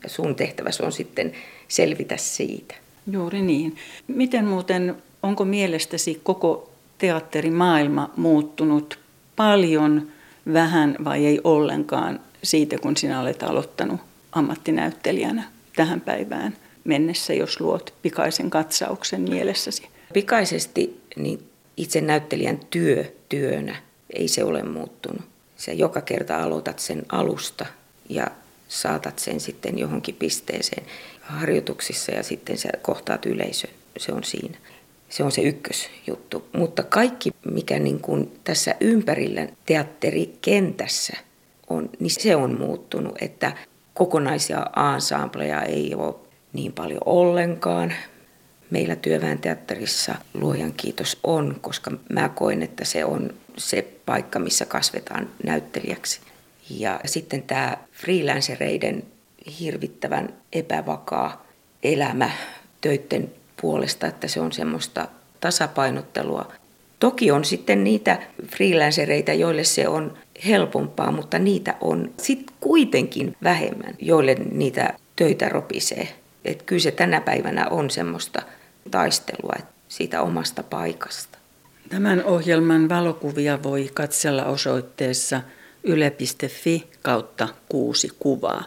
Ja 0.03 0.09
sun 0.09 0.35
tehtäväsi 0.35 0.83
on 0.83 0.91
sitten 0.91 1.31
selvitä 1.67 2.17
siitä. 2.17 2.75
Juuri 3.11 3.41
niin. 3.41 3.75
Miten 4.07 4.45
muuten, 4.45 4.95
onko 5.23 5.45
mielestäsi 5.45 6.21
koko 6.23 6.71
teatterimaailma 6.97 8.09
muuttunut 8.17 8.99
paljon, 9.35 10.07
vähän 10.53 10.95
vai 11.03 11.25
ei 11.25 11.41
ollenkaan 11.43 12.19
siitä, 12.43 12.77
kun 12.77 12.97
sinä 12.97 13.21
olet 13.21 13.43
aloittanut 13.43 14.01
ammattinäyttelijänä 14.31 15.43
tähän 15.75 16.01
päivään 16.01 16.55
mennessä, 16.83 17.33
jos 17.33 17.59
luot 17.59 17.93
pikaisen 18.01 18.49
katsauksen 18.49 19.21
mielessäsi? 19.21 19.87
Pikaisesti 20.13 21.01
niin 21.15 21.49
itse 21.77 22.01
näyttelijän 22.01 22.59
työ 22.69 23.05
työnä 23.29 23.75
ei 24.13 24.27
se 24.27 24.43
ole 24.43 24.63
muuttunut. 24.63 25.21
Se 25.57 25.73
joka 25.73 26.01
kerta 26.01 26.43
aloitat 26.43 26.79
sen 26.79 27.03
alusta 27.09 27.65
ja 28.09 28.27
saatat 28.67 29.19
sen 29.19 29.39
sitten 29.39 29.79
johonkin 29.79 30.15
pisteeseen 30.15 30.85
harjoituksissa 31.21 32.11
ja 32.11 32.23
sitten 32.23 32.57
sä 32.57 32.69
kohtaat 32.81 33.25
yleisön. 33.25 33.69
Se 33.97 34.11
on 34.11 34.23
siinä. 34.23 34.57
Se 35.09 35.23
on 35.23 35.31
se 35.31 35.41
ykkösjuttu. 35.41 36.45
Mutta 36.53 36.83
kaikki, 36.83 37.31
mikä 37.51 37.79
niin 37.79 37.99
kuin 37.99 38.39
tässä 38.43 38.75
ympärillä 38.79 39.47
teatterikentässä 39.65 41.17
on, 41.69 41.89
niin 41.99 42.11
se 42.11 42.35
on 42.35 42.59
muuttunut, 42.59 43.15
että 43.21 43.57
kokonaisia 43.93 44.65
ansambleja 44.75 45.61
ei 45.61 45.95
ole 45.95 46.15
niin 46.53 46.73
paljon 46.73 47.01
ollenkaan. 47.05 47.93
Meillä 48.69 48.95
työväen 48.95 49.39
teatterissa 49.39 50.15
luojan 50.33 50.73
kiitos 50.77 51.19
on, 51.23 51.57
koska 51.61 51.91
mä 52.09 52.29
koen, 52.29 52.63
että 52.63 52.85
se 52.85 53.05
on 53.05 53.33
se 53.57 53.87
paikka, 54.05 54.39
missä 54.39 54.65
kasvetaan 54.65 55.29
näyttelijäksi. 55.43 56.19
Ja 56.69 56.99
sitten 57.05 57.41
tämä 57.41 57.77
freelancereiden 57.91 59.03
hirvittävän 59.59 60.33
epävakaa 60.53 61.45
elämä 61.83 62.29
töiden 62.81 63.31
puolesta, 63.61 64.07
että 64.07 64.27
se 64.27 64.39
on 64.39 64.51
semmoista 64.51 65.07
tasapainottelua. 65.39 66.51
Toki 66.99 67.31
on 67.31 67.45
sitten 67.45 67.83
niitä 67.83 68.19
freelancereita, 68.47 69.33
joille 69.33 69.63
se 69.63 69.87
on 69.87 70.17
helpompaa, 70.47 71.11
mutta 71.11 71.39
niitä 71.39 71.75
on 71.81 72.11
sitten 72.21 72.55
kuitenkin 72.59 73.35
vähemmän, 73.43 73.93
joille 73.99 74.35
niitä 74.51 74.93
töitä 75.15 75.49
ropisee. 75.49 76.22
Et 76.45 76.63
kyllä 76.63 76.81
se 76.81 76.91
tänä 76.91 77.21
päivänä 77.21 77.67
on 77.67 77.89
semmoista 77.89 78.41
taistelua 78.91 79.55
siitä 79.87 80.21
omasta 80.21 80.63
paikasta. 80.63 81.37
Tämän 81.89 82.23
ohjelman 82.23 82.89
valokuvia 82.89 83.63
voi 83.63 83.89
katsella 83.93 84.45
osoitteessa 84.45 85.41
yle.fi 85.83 86.87
kautta 87.01 87.47
kuusi 87.69 88.09
kuvaa. 88.19 88.63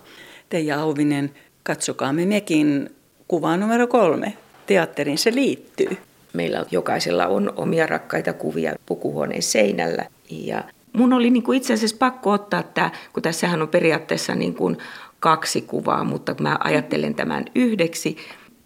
Teija 0.48 0.80
Auvinen, 0.80 1.34
katsokaamme 1.62 2.26
mekin 2.26 2.90
kuvaa 3.28 3.56
numero 3.56 3.86
kolme. 3.86 4.36
Teatteriin 4.66 5.18
se 5.18 5.34
liittyy. 5.34 5.96
Meillä 6.32 6.64
jokaisella 6.70 7.26
on 7.26 7.52
omia 7.56 7.86
rakkaita 7.86 8.32
kuvia 8.32 8.74
pukuhuoneen 8.86 9.42
seinällä. 9.42 10.04
Ja 10.30 10.64
mun 10.92 11.12
oli 11.12 11.30
niin 11.30 11.42
kuin 11.42 11.56
itse 11.56 11.72
asiassa 11.72 11.96
pakko 11.98 12.30
ottaa 12.30 12.62
tämä, 12.62 12.90
kun 13.12 13.22
tässähän 13.22 13.62
on 13.62 13.68
periaatteessa 13.68 14.34
niin 14.34 14.54
kuin 14.54 14.78
kaksi 15.26 15.60
kuvaa, 15.62 16.04
mutta 16.04 16.34
mä 16.40 16.58
ajattelen 16.64 17.14
tämän 17.14 17.44
yhdeksi. 17.54 18.16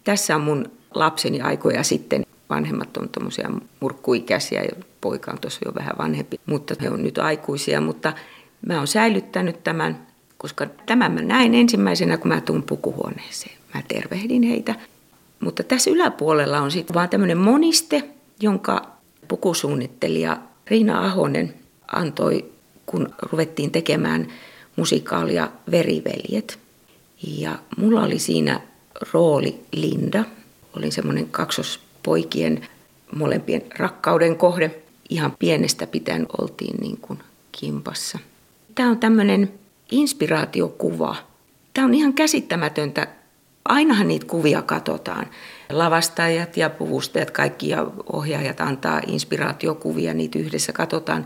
Tässä 0.03 0.35
on 0.35 0.41
mun 0.41 0.71
lapseni 0.95 1.41
aikoja 1.41 1.83
sitten. 1.83 2.25
Vanhemmat 2.49 2.97
on 2.97 3.09
tuommoisia 3.09 3.49
murkkuikäisiä 3.79 4.61
ja 4.61 4.83
poika 5.01 5.31
on 5.31 5.39
tuossa 5.39 5.59
jo 5.65 5.75
vähän 5.75 5.93
vanhempi, 5.97 6.39
mutta 6.45 6.75
he 6.81 6.89
on 6.89 7.03
nyt 7.03 7.17
aikuisia. 7.17 7.81
Mutta 7.81 8.13
mä 8.67 8.77
oon 8.77 8.87
säilyttänyt 8.87 9.63
tämän, 9.63 10.07
koska 10.37 10.67
tämän 10.85 11.11
mä 11.11 11.21
näin 11.21 11.55
ensimmäisenä, 11.55 12.17
kun 12.17 12.27
mä 12.27 12.41
tuun 12.41 12.63
pukuhuoneeseen. 12.63 13.57
Mä 13.73 13.81
tervehdin 13.87 14.43
heitä. 14.43 14.75
Mutta 15.39 15.63
tässä 15.63 15.91
yläpuolella 15.91 16.59
on 16.59 16.71
sitten 16.71 16.93
vaan 16.93 17.09
tämmöinen 17.09 17.37
moniste, 17.37 18.03
jonka 18.39 18.87
pukusuunnittelija 19.27 20.37
Riina 20.67 21.05
Ahonen 21.05 21.53
antoi, 21.91 22.45
kun 22.85 23.09
ruvettiin 23.31 23.71
tekemään 23.71 24.27
musikaalia 24.75 25.49
Veriveljet. 25.71 26.59
Ja 27.23 27.59
mulla 27.77 28.03
oli 28.03 28.19
siinä 28.19 28.61
rooli 29.13 29.59
Linda. 29.71 30.23
Olin 30.77 30.91
semmoinen 30.91 31.29
kaksospoikien 31.29 32.67
molempien 33.15 33.61
rakkauden 33.77 34.35
kohde. 34.35 34.81
Ihan 35.09 35.35
pienestä 35.39 35.87
pitäen 35.87 36.27
oltiin 36.41 36.77
niin 36.81 36.97
kuin 36.97 37.19
kimpassa. 37.51 38.19
Tämä 38.75 38.89
on 38.89 38.97
tämmöinen 38.97 39.53
inspiraatiokuva. 39.91 41.15
Tämä 41.73 41.87
on 41.87 41.93
ihan 41.93 42.13
käsittämätöntä. 42.13 43.07
Ainahan 43.65 44.07
niitä 44.07 44.25
kuvia 44.25 44.61
katsotaan. 44.61 45.25
Lavastajat 45.69 46.57
ja 46.57 46.69
puvustajat, 46.69 47.31
kaikki 47.31 47.69
ja 47.69 47.87
ohjaajat 48.13 48.61
antaa 48.61 49.01
inspiraatiokuvia, 49.07 50.13
niitä 50.13 50.39
yhdessä 50.39 50.73
katsotaan 50.73 51.25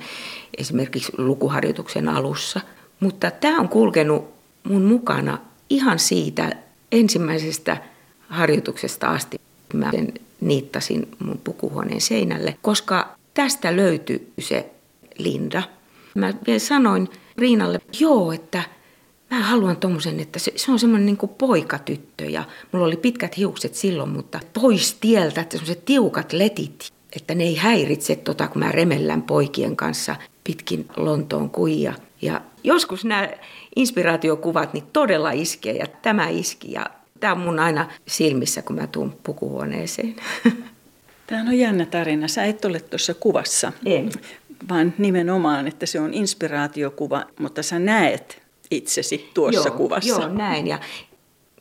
esimerkiksi 0.58 1.12
lukuharjoituksen 1.18 2.10
alussa. 2.10 2.62
Mutta 3.06 3.32
tämä 3.32 3.60
on 3.60 3.70
kulkenut 3.70 4.34
mun 4.64 4.82
mukana 4.82 5.38
ihan 5.70 6.00
siitä 6.00 6.52
ensimmäisestä 6.92 7.78
harjoituksesta 8.30 9.08
asti. 9.08 9.42
Mä 9.74 9.92
sen 9.92 10.14
niittasin 10.42 11.08
mun 11.20 11.40
pukuhuoneen 11.44 12.02
seinälle, 12.02 12.58
koska 12.62 13.16
tästä 13.34 13.76
löytyi 13.76 14.32
se 14.40 14.70
Linda. 15.18 15.64
Mä 16.16 16.34
vielä 16.48 16.60
sanoin 16.60 17.10
Riinalle, 17.38 17.80
joo, 18.00 18.32
että 18.32 18.64
mä 19.32 19.40
haluan 19.40 19.78
tommosen, 19.78 20.20
että 20.20 20.40
se, 20.40 20.52
se 20.56 20.72
on 20.72 20.80
semmoinen 20.80 21.06
niin 21.06 21.30
poikatyttö 21.38 22.26
ja 22.26 22.44
mulla 22.72 22.86
oli 22.86 22.98
pitkät 22.98 23.38
hiukset 23.38 23.76
silloin, 23.76 24.10
mutta 24.10 24.40
pois 24.62 24.94
tieltä, 24.94 25.42
että 25.42 25.58
semmoiset 25.58 25.86
tiukat 25.86 26.34
letit, 26.34 26.94
että 27.16 27.36
ne 27.36 27.44
ei 27.44 27.56
häiritse 27.56 28.16
tota, 28.16 28.48
kun 28.48 28.62
mä 28.62 28.72
remellän 28.72 29.22
poikien 29.22 29.76
kanssa 29.76 30.16
pitkin 30.44 30.86
Lontoon 30.98 31.50
kuija. 31.50 31.94
Ja 32.22 32.42
joskus 32.66 33.06
nämä 33.06 33.30
inspiraatiokuvat 33.76 34.74
niin 34.74 34.88
todella 34.94 35.32
iskee 35.32 35.74
ja 35.74 35.88
tämä 36.02 36.30
iski 36.30 36.72
ja 36.72 36.86
tämä 37.20 37.34
on 37.34 37.40
mun 37.40 37.60
aina 37.60 37.90
silmissä, 38.08 38.62
kun 38.62 38.76
mä 38.76 38.88
tuun 38.88 39.18
pukuhuoneeseen. 39.24 40.16
Tämä 41.28 41.42
on 41.42 41.58
jännä 41.58 41.86
tarina. 41.86 42.28
Sä 42.28 42.46
et 42.46 42.66
ole 42.66 42.80
tuossa 42.80 43.14
kuvassa. 43.14 43.72
En 43.86 44.12
vaan 44.70 44.94
nimenomaan, 44.98 45.68
että 45.68 45.86
se 45.86 46.00
on 46.00 46.14
inspiraatiokuva, 46.14 47.26
mutta 47.40 47.64
sä 47.64 47.80
näet 47.80 48.42
itsesi 48.72 49.32
tuossa 49.34 49.70
joo, 49.70 49.78
kuvassa. 49.78 50.22
Joo, 50.22 50.28
näin. 50.28 50.68
Ja 50.68 50.80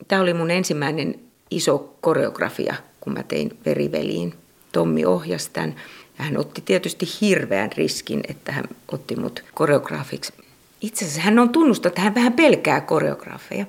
tämä 0.07 0.21
oli 0.21 0.33
mun 0.33 0.51
ensimmäinen 0.51 1.19
iso 1.51 1.95
koreografia, 2.01 2.75
kun 2.99 3.13
mä 3.13 3.23
tein 3.23 3.57
Veriveliin. 3.65 4.33
Tommi 4.71 5.05
ohjasi 5.05 5.49
tämän. 5.53 5.75
Ja 6.17 6.25
hän 6.25 6.37
otti 6.37 6.61
tietysti 6.61 7.05
hirveän 7.21 7.71
riskin, 7.77 8.21
että 8.27 8.51
hän 8.51 8.65
otti 8.91 9.15
mut 9.15 9.43
koreografiksi. 9.53 10.33
Itse 10.81 11.05
asiassa 11.05 11.21
hän 11.21 11.39
on 11.39 11.49
tunnustanut, 11.49 11.85
että 11.85 12.01
hän 12.01 12.15
vähän 12.15 12.33
pelkää 12.33 12.81
koreografeja. 12.81 13.65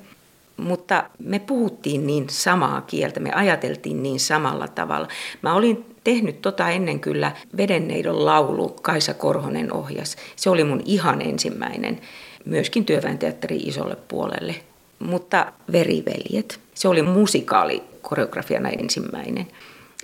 Mutta 0.57 1.05
me 1.19 1.39
puhuttiin 1.39 2.07
niin 2.07 2.29
samaa 2.31 2.81
kieltä, 2.81 3.21
me 3.21 3.33
ajateltiin 3.33 4.03
niin 4.03 4.21
samalla 4.21 4.69
tavalla. 4.69 5.09
Mä 5.43 5.55
olin 5.55 5.85
tehnyt 6.05 6.43
tota 6.43 6.71
ennen 6.71 7.01
kyllä 7.01 7.33
Vedenneidon 7.57 8.25
laulu, 8.25 8.69
Kaisa 8.69 9.15
Korhonen 9.15 9.73
ohjas. 9.73 10.17
Se 10.37 10.51
oli 10.51 10.65
mun 10.65 10.83
ihan 10.85 11.23
ensimmäinen, 11.23 12.01
myöskin 12.45 12.85
työväenteatteri 12.85 13.57
isolle 13.57 13.97
puolelle. 14.09 14.55
Mutta 14.99 15.53
Veriveljet, 15.73 16.61
se 16.75 16.89
oli 16.89 17.03
musikaali 17.03 17.83
koreografiana 18.03 18.69
ensimmäinen. 18.69 19.47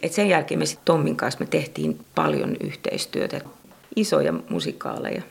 Et 0.03 0.12
sen 0.12 0.29
jälkeen 0.29 0.59
me 0.59 0.67
sitten 0.67 0.85
Tommin 0.85 1.17
kanssa 1.17 1.41
me 1.41 1.47
tehtiin 1.47 2.01
paljon 2.15 2.57
yhteistyötä, 2.61 3.41
isoja 3.97 4.33
musikaaleja. 4.49 5.23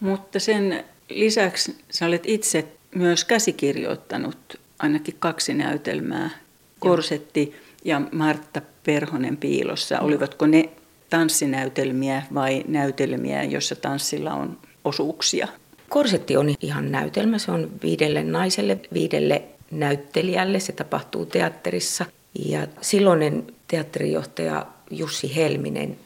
Mutta 0.00 0.40
sen 0.40 0.84
lisäksi 1.08 1.76
sä 1.90 2.06
olet 2.06 2.22
itse 2.26 2.64
myös 2.94 3.24
käsikirjoittanut 3.24 4.60
ainakin 4.78 5.16
kaksi 5.18 5.54
näytelmää, 5.54 6.30
Korsetti 6.78 7.54
ja 7.84 8.02
Martta 8.12 8.62
Perhonen 8.84 9.36
piilossa. 9.36 10.00
Olivatko 10.00 10.46
ne 10.46 10.70
tanssinäytelmiä 11.10 12.22
vai 12.34 12.64
näytelmiä, 12.68 13.44
joissa 13.44 13.76
tanssilla 13.76 14.34
on 14.34 14.58
osuuksia? 14.84 15.48
Korsetti 15.88 16.36
on 16.36 16.54
ihan 16.60 16.92
näytelmä. 16.92 17.38
Se 17.38 17.50
on 17.50 17.70
viidelle 17.82 18.22
naiselle, 18.22 18.80
viidelle 18.92 19.42
näyttelijälle. 19.70 20.60
Se 20.60 20.72
tapahtuu 20.72 21.26
teatterissa. 21.26 22.06
Ja 22.44 22.66
silloinen 22.80 23.46
teatterijohtaja 23.68 24.66
Jussi 24.90 25.36
Helminen, 25.36 25.98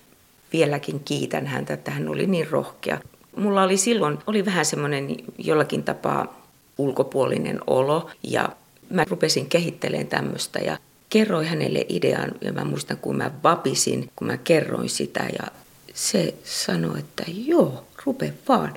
vieläkin 0.52 1.00
kiitän 1.04 1.46
häntä, 1.46 1.74
että 1.74 1.90
hän 1.90 2.08
oli 2.08 2.26
niin 2.26 2.50
rohkea. 2.50 3.00
Mulla 3.36 3.62
oli 3.62 3.76
silloin, 3.76 4.18
oli 4.26 4.44
vähän 4.44 4.64
semmoinen 4.64 5.16
jollakin 5.38 5.82
tapaa 5.82 6.46
ulkopuolinen 6.78 7.60
olo 7.66 8.10
ja 8.22 8.48
mä 8.90 9.04
rupesin 9.10 9.48
kehittelemään 9.48 10.06
tämmöistä 10.06 10.58
ja 10.58 10.78
kerroin 11.10 11.46
hänelle 11.46 11.86
idean 11.88 12.32
ja 12.40 12.52
mä 12.52 12.64
muistan 12.64 12.96
kun 12.96 13.16
mä 13.16 13.30
vapisin, 13.42 14.10
kun 14.16 14.26
mä 14.26 14.36
kerroin 14.36 14.88
sitä 14.88 15.26
ja 15.38 15.46
se 15.94 16.34
sanoi, 16.44 16.98
että 16.98 17.24
joo, 17.46 17.84
rupe 18.04 18.32
vaan. 18.48 18.74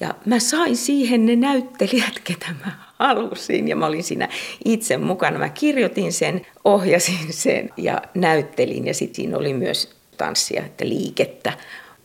Ja 0.00 0.14
mä 0.24 0.38
sain 0.38 0.76
siihen 0.76 1.26
ne 1.26 1.36
näyttelijät, 1.36 2.18
ketä 2.24 2.54
mä 2.64 2.72
halusin 2.98 3.68
ja 3.68 3.76
mä 3.76 3.86
olin 3.86 4.04
siinä 4.04 4.28
itse 4.64 4.96
mukana. 4.96 5.38
Mä 5.38 5.48
kirjoitin 5.48 6.12
sen, 6.12 6.46
ohjasin 6.64 7.32
sen 7.32 7.70
ja 7.76 8.02
näyttelin 8.14 8.86
ja 8.86 8.94
sitten 8.94 9.16
siinä 9.16 9.36
oli 9.36 9.54
myös 9.54 9.90
tanssia, 10.16 10.64
että 10.64 10.88
liikettä. 10.88 11.52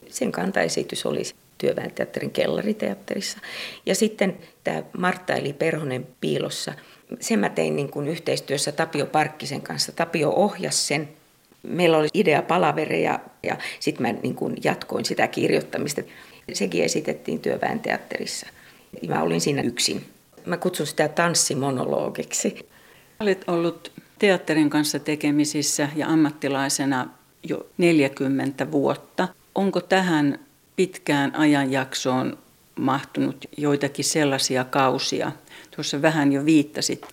Sen 0.09 0.31
kantaesitys 0.31 1.05
oli 1.05 1.23
työväenteatterin 1.63 2.31
kellariteatterissa. 2.31 3.37
Ja 3.85 3.95
sitten 3.95 4.37
tämä 4.63 4.83
Martta 4.97 5.33
eli 5.33 5.53
Perhonen 5.53 6.07
piilossa, 6.21 6.73
sen 7.19 7.39
mä 7.39 7.49
tein 7.49 7.75
niin 7.75 7.91
kuin 7.91 8.07
yhteistyössä 8.07 8.71
Tapio 8.71 9.05
Parkkisen 9.05 9.61
kanssa. 9.61 9.91
Tapio 9.91 10.29
ohjasi 10.29 10.85
sen. 10.85 11.09
Meillä 11.63 11.97
oli 11.97 12.07
idea 12.13 12.41
palavereja 12.41 13.19
ja 13.43 13.57
sitten 13.79 14.01
mä 14.01 14.11
niin 14.23 14.35
kuin 14.35 14.55
jatkoin 14.63 15.05
sitä 15.05 15.27
kirjoittamista. 15.27 16.01
Sekin 16.53 16.83
esitettiin 16.83 17.39
työväenteatterissa. 17.39 18.47
Mä 19.07 19.21
olin 19.21 19.41
siinä 19.41 19.61
yksin. 19.61 20.05
Mä 20.45 20.57
kutsun 20.57 20.87
sitä 20.87 21.07
tanssimonologiksi. 21.07 22.69
Olet 23.19 23.43
ollut 23.47 23.91
teatterin 24.19 24.69
kanssa 24.69 24.99
tekemisissä 24.99 25.89
ja 25.95 26.07
ammattilaisena 26.07 27.09
jo 27.43 27.67
40 27.77 28.71
vuotta. 28.71 29.27
Onko 29.55 29.81
tähän 29.81 30.39
pitkään 30.75 31.35
ajanjaksoon 31.35 32.37
mahtunut 32.75 33.45
joitakin 33.57 34.05
sellaisia 34.05 34.63
kausia? 34.63 35.31
Tuossa 35.75 36.01
vähän 36.01 36.33
jo 36.33 36.45
viittasit, 36.45 37.07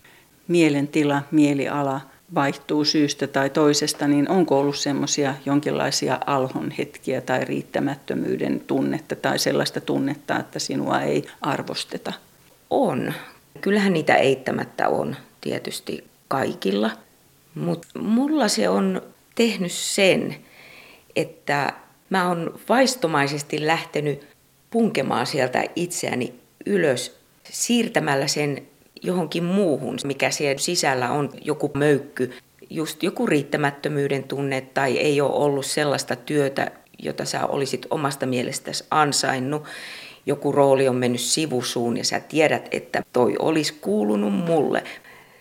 mielentila, 0.49 1.23
mieliala 1.31 2.01
vaihtuu 2.35 2.85
syystä 2.85 3.27
tai 3.27 3.51
toisesta, 3.51 4.09
niin 4.09 4.29
onko 4.29 4.61
ollut 4.61 4.77
semmoisia 4.77 5.35
jonkinlaisia 5.47 6.19
alhon 6.27 6.71
hetkiä 6.71 7.21
tai 7.21 7.45
riittämättömyyden 7.45 8.61
tunnetta 8.61 9.17
tai 9.17 9.39
sellaista 9.39 9.81
tunnetta, 9.81 10.39
että 10.39 10.59
sinua 10.59 11.01
ei 11.01 11.27
arvosteta? 11.41 12.13
On. 12.71 13.15
Kyllähän 13.61 13.93
niitä 13.93 14.15
eittämättä 14.15 14.89
on 14.89 15.17
tietysti 15.41 16.05
kaikilla, 16.29 16.91
mutta 17.55 17.99
mulla 17.99 18.49
se 18.49 18.69
on 18.69 19.03
tehnyt 19.35 19.73
sen, 19.73 20.37
että 21.17 21.73
mä 22.11 22.29
oon 22.29 22.61
vaistomaisesti 22.69 23.67
lähtenyt 23.67 24.27
punkemaan 24.71 25.27
sieltä 25.27 25.65
itseäni 25.77 26.35
ylös 26.67 27.21
siirtämällä 27.45 28.27
sen 28.27 28.63
johonkin 29.03 29.45
muuhun, 29.45 29.99
mikä 30.05 30.31
siellä 30.31 30.59
sisällä 30.59 31.11
on 31.11 31.31
joku 31.43 31.71
möykky, 31.75 32.33
just 32.71 33.03
joku 33.03 33.27
riittämättömyyden 33.27 34.25
tunne 34.25 34.61
tai 34.61 34.99
ei 34.99 35.21
ole 35.21 35.33
ollut 35.33 35.67
sellaista 35.67 36.17
työtä, 36.17 36.71
jota 36.99 37.25
sä 37.25 37.47
olisit 37.47 37.87
omasta 37.91 38.27
mielestäsi 38.27 38.85
ansainnut. 38.91 39.65
Joku 40.27 40.53
rooli 40.53 40.89
on 40.89 40.97
mennyt 40.97 41.21
sivusuun 41.21 41.97
ja 41.97 42.05
sä 42.05 42.21
tiedät, 42.21 42.69
että 42.71 43.03
toi 43.13 43.37
olisi 43.39 43.75
kuulunut 43.81 44.33
mulle. 44.33 44.85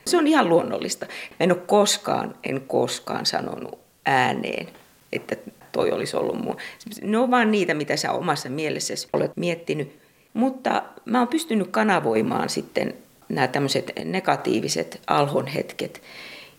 Se 0.05 0.17
on 0.17 0.27
ihan 0.27 0.49
luonnollista. 0.49 1.05
En 1.39 1.51
ole 1.51 1.61
koskaan, 1.67 2.35
en 2.43 2.61
koskaan 2.61 3.25
sanonut 3.25 3.79
ääneen, 4.05 4.67
että 5.11 5.35
toi 5.71 5.91
olisi 5.91 6.17
ollut 6.17 6.43
mun. 6.43 6.57
Ne 7.01 7.17
on 7.17 7.31
vaan 7.31 7.51
niitä, 7.51 7.73
mitä 7.73 7.97
sä 7.97 8.11
omassa 8.11 8.49
mielessäsi 8.49 9.07
olet 9.13 9.31
miettinyt. 9.35 9.99
Mutta 10.33 10.83
mä 11.05 11.19
oon 11.19 11.27
pystynyt 11.27 11.67
kanavoimaan 11.71 12.49
sitten 12.49 12.93
nämä 13.29 13.47
tämmöiset 13.47 13.91
negatiiviset 14.05 15.01
alhon 15.07 15.47
hetket. 15.47 16.01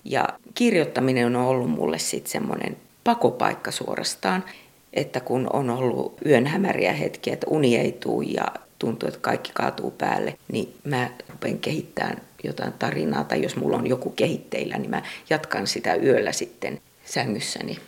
Ja 0.04 0.28
kirjoittaminen 0.54 1.26
on 1.26 1.36
ollut 1.36 1.70
mulle 1.70 1.98
sitten 1.98 2.32
semmoinen 2.32 2.76
pakopaikka 3.04 3.70
suorastaan, 3.70 4.44
että 4.92 5.20
kun 5.20 5.50
on 5.52 5.70
ollut 5.70 6.18
yön 6.26 6.46
hämäriä 6.46 6.92
hetkiä, 6.92 7.32
että 7.32 7.46
uni 7.50 7.76
ei 7.76 7.92
tuu 7.92 8.22
ja 8.22 8.44
tuntuu, 8.78 9.08
että 9.08 9.20
kaikki 9.20 9.50
kaatuu 9.54 9.90
päälle, 9.90 10.38
niin 10.52 10.74
mä 10.84 11.10
rupean 11.28 11.58
kehittämään 11.58 12.20
jotain 12.44 12.72
tarinaa, 12.72 13.24
tai 13.24 13.42
jos 13.42 13.56
mulla 13.56 13.76
on 13.76 13.86
joku 13.86 14.10
kehitteillä, 14.10 14.78
niin 14.78 14.90
mä 14.90 15.02
jatkan 15.30 15.66
sitä 15.66 15.94
yöllä 15.94 16.32
sitten 16.32 16.80
sängyssäni. 17.04 17.78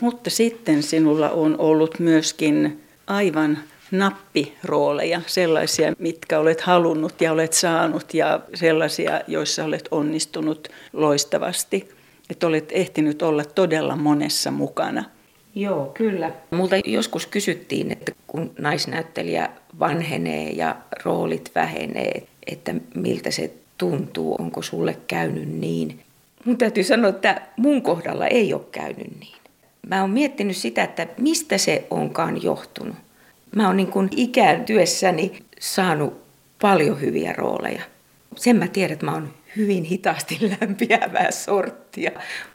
Mutta 0.00 0.30
sitten 0.30 0.82
sinulla 0.82 1.30
on 1.30 1.56
ollut 1.58 1.98
myöskin 1.98 2.80
aivan 3.06 3.58
nappirooleja, 3.90 5.20
sellaisia, 5.26 5.92
mitkä 5.98 6.38
olet 6.38 6.60
halunnut 6.60 7.20
ja 7.20 7.32
olet 7.32 7.52
saanut 7.52 8.14
ja 8.14 8.40
sellaisia, 8.54 9.20
joissa 9.28 9.64
olet 9.64 9.88
onnistunut 9.90 10.68
loistavasti. 10.92 11.88
Että 12.30 12.46
olet 12.46 12.68
ehtinyt 12.72 13.22
olla 13.22 13.44
todella 13.44 13.96
monessa 13.96 14.50
mukana. 14.50 15.04
Joo, 15.54 15.86
kyllä. 15.86 16.30
Multa 16.50 16.76
joskus 16.84 17.26
kysyttiin, 17.26 17.92
että 17.92 18.12
kun 18.26 18.50
naisnäyttelijä 18.58 19.50
vanhenee 19.78 20.50
ja 20.50 20.76
roolit 21.04 21.50
vähenee, 21.54 22.22
että 22.46 22.74
miltä 22.94 23.30
se 23.30 23.50
tuntuu, 23.78 24.36
onko 24.38 24.62
sulle 24.62 24.96
käynyt 25.06 25.48
niin. 25.48 26.00
Mun 26.44 26.58
täytyy 26.58 26.84
sanoa, 26.84 27.10
että 27.10 27.40
mun 27.56 27.82
kohdalla 27.82 28.26
ei 28.26 28.54
ole 28.54 28.62
käynyt 28.72 29.20
niin. 29.20 29.43
Mä 29.88 30.00
oon 30.00 30.10
miettinyt 30.10 30.56
sitä, 30.56 30.84
että 30.84 31.06
mistä 31.18 31.58
se 31.58 31.86
onkaan 31.90 32.42
johtunut. 32.42 32.96
Mä 33.56 33.66
oon 33.66 33.76
niin 33.76 33.92
kuin 33.92 34.08
ikääntyessäni 34.16 35.38
saanut 35.60 36.24
paljon 36.60 37.00
hyviä 37.00 37.32
rooleja. 37.32 37.82
Sen 38.36 38.56
mä 38.56 38.68
tiedän, 38.68 38.92
että 38.92 39.06
mä 39.06 39.12
oon 39.12 39.34
hyvin 39.56 39.84
hitaasti 39.84 40.38
lämpiävää 40.60 41.30
sorttia. 41.30 42.10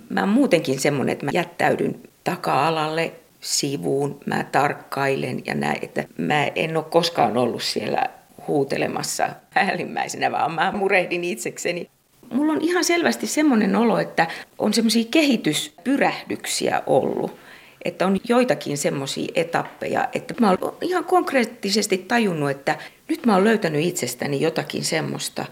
Mä 0.09 0.19
oon 0.19 0.29
muutenkin 0.29 0.79
semmoinen, 0.79 1.13
että 1.13 1.25
mä 1.25 1.31
jättäydyn 1.33 1.99
taka-alalle 2.23 3.13
sivuun, 3.41 4.19
mä 4.25 4.43
tarkkailen 4.51 5.41
ja 5.45 5.55
näin, 5.55 5.79
että 5.81 6.03
mä 6.17 6.45
en 6.55 6.77
ole 6.77 6.85
koskaan 6.89 7.37
ollut 7.37 7.63
siellä 7.63 8.05
huutelemassa 8.47 9.29
päällimmäisenä, 9.53 10.31
vaan 10.31 10.51
mä 10.51 10.71
murehdin 10.71 11.23
itsekseni. 11.23 11.89
Mulla 12.33 12.53
on 12.53 12.61
ihan 12.61 12.83
selvästi 12.83 13.27
semmoinen 13.27 13.75
olo, 13.75 13.99
että 13.99 14.27
on 14.57 14.73
semmoisia 14.73 15.03
kehityspyrähdyksiä 15.11 16.83
ollut 16.85 17.39
että 17.85 18.07
on 18.07 18.19
joitakin 18.27 18.77
semmoisia 18.77 19.31
etappeja, 19.35 20.07
että 20.13 20.33
mä 20.39 20.49
oon 20.49 20.77
ihan 20.81 21.05
konkreettisesti 21.05 21.97
tajunnut, 21.97 22.49
että 22.49 22.77
nyt 23.07 23.25
mä 23.25 23.33
oon 23.33 23.43
löytänyt 23.43 23.85
itsestäni 23.85 24.41
jotakin 24.41 24.85
semmoista, 24.85 25.45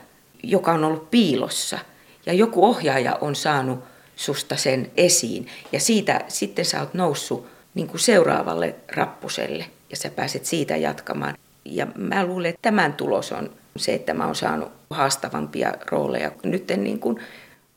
joka 0.44 0.72
on 0.72 0.84
ollut 0.84 1.12
piilossa. 1.12 1.80
Ja 2.26 2.34
joku 2.34 2.66
ohjaaja 2.66 3.18
on 3.22 3.36
saanut 3.36 3.80
susta 4.16 4.56
sen 4.56 4.92
esiin. 4.98 5.48
Ja 5.72 5.80
siitä 5.80 6.22
sitten 6.28 6.66
sä 6.66 6.80
oot 6.80 6.94
noussut 6.94 7.48
niin 7.76 7.88
kuin 7.88 8.00
seuraavalle 8.00 8.76
rappuselle 8.96 9.66
ja 9.90 9.98
sä 9.98 10.10
pääset 10.10 10.46
siitä 10.46 10.76
jatkamaan. 10.76 11.38
Ja 11.66 11.88
mä 11.96 12.26
luulen, 12.26 12.50
että 12.50 12.62
tämän 12.62 12.94
tulos 12.94 13.32
on 13.32 13.50
se, 13.78 13.94
että 13.94 14.14
mä 14.14 14.26
oon 14.26 14.36
saanut 14.36 14.72
haastavampia 14.90 15.74
rooleja 15.92 16.32
nyt 16.44 16.72
niin 16.78 17.00
kuin 17.00 17.20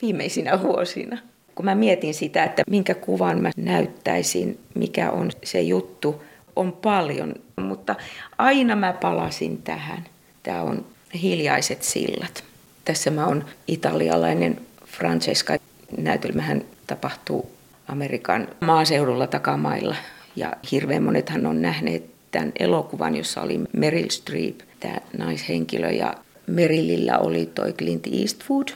viimeisinä 0.02 0.62
vuosina 0.62 1.18
kun 1.60 1.64
mä 1.64 1.74
mietin 1.74 2.14
sitä, 2.14 2.44
että 2.44 2.62
minkä 2.70 2.94
kuvan 2.94 3.42
mä 3.42 3.50
näyttäisin, 3.56 4.58
mikä 4.74 5.10
on 5.10 5.30
se 5.44 5.60
juttu, 5.60 6.22
on 6.56 6.72
paljon, 6.72 7.34
mutta 7.56 7.94
aina 8.38 8.76
mä 8.76 8.92
palasin 8.92 9.62
tähän. 9.62 10.04
Tämä 10.42 10.62
on 10.62 10.84
Hiljaiset 11.22 11.82
sillat. 11.82 12.44
Tässä 12.84 13.10
mä 13.10 13.26
oon 13.26 13.44
italialainen 13.68 14.60
Francesca. 14.86 15.56
Näytelmähän 15.98 16.64
tapahtuu 16.86 17.50
Amerikan 17.88 18.48
maaseudulla 18.60 19.26
takamailla. 19.26 19.96
Ja 20.36 20.52
hirveän 20.72 21.02
monethan 21.02 21.46
on 21.46 21.62
nähneet 21.62 22.04
tämän 22.30 22.52
elokuvan, 22.58 23.16
jossa 23.16 23.42
oli 23.42 23.60
Meryl 23.72 24.08
Streep, 24.10 24.60
tämä 24.80 24.96
naishenkilö. 25.18 25.90
Ja 25.90 26.14
Merillillä 26.46 27.18
oli 27.18 27.46
toi 27.46 27.72
Clint 27.72 28.06
Eastwood. 28.06 28.68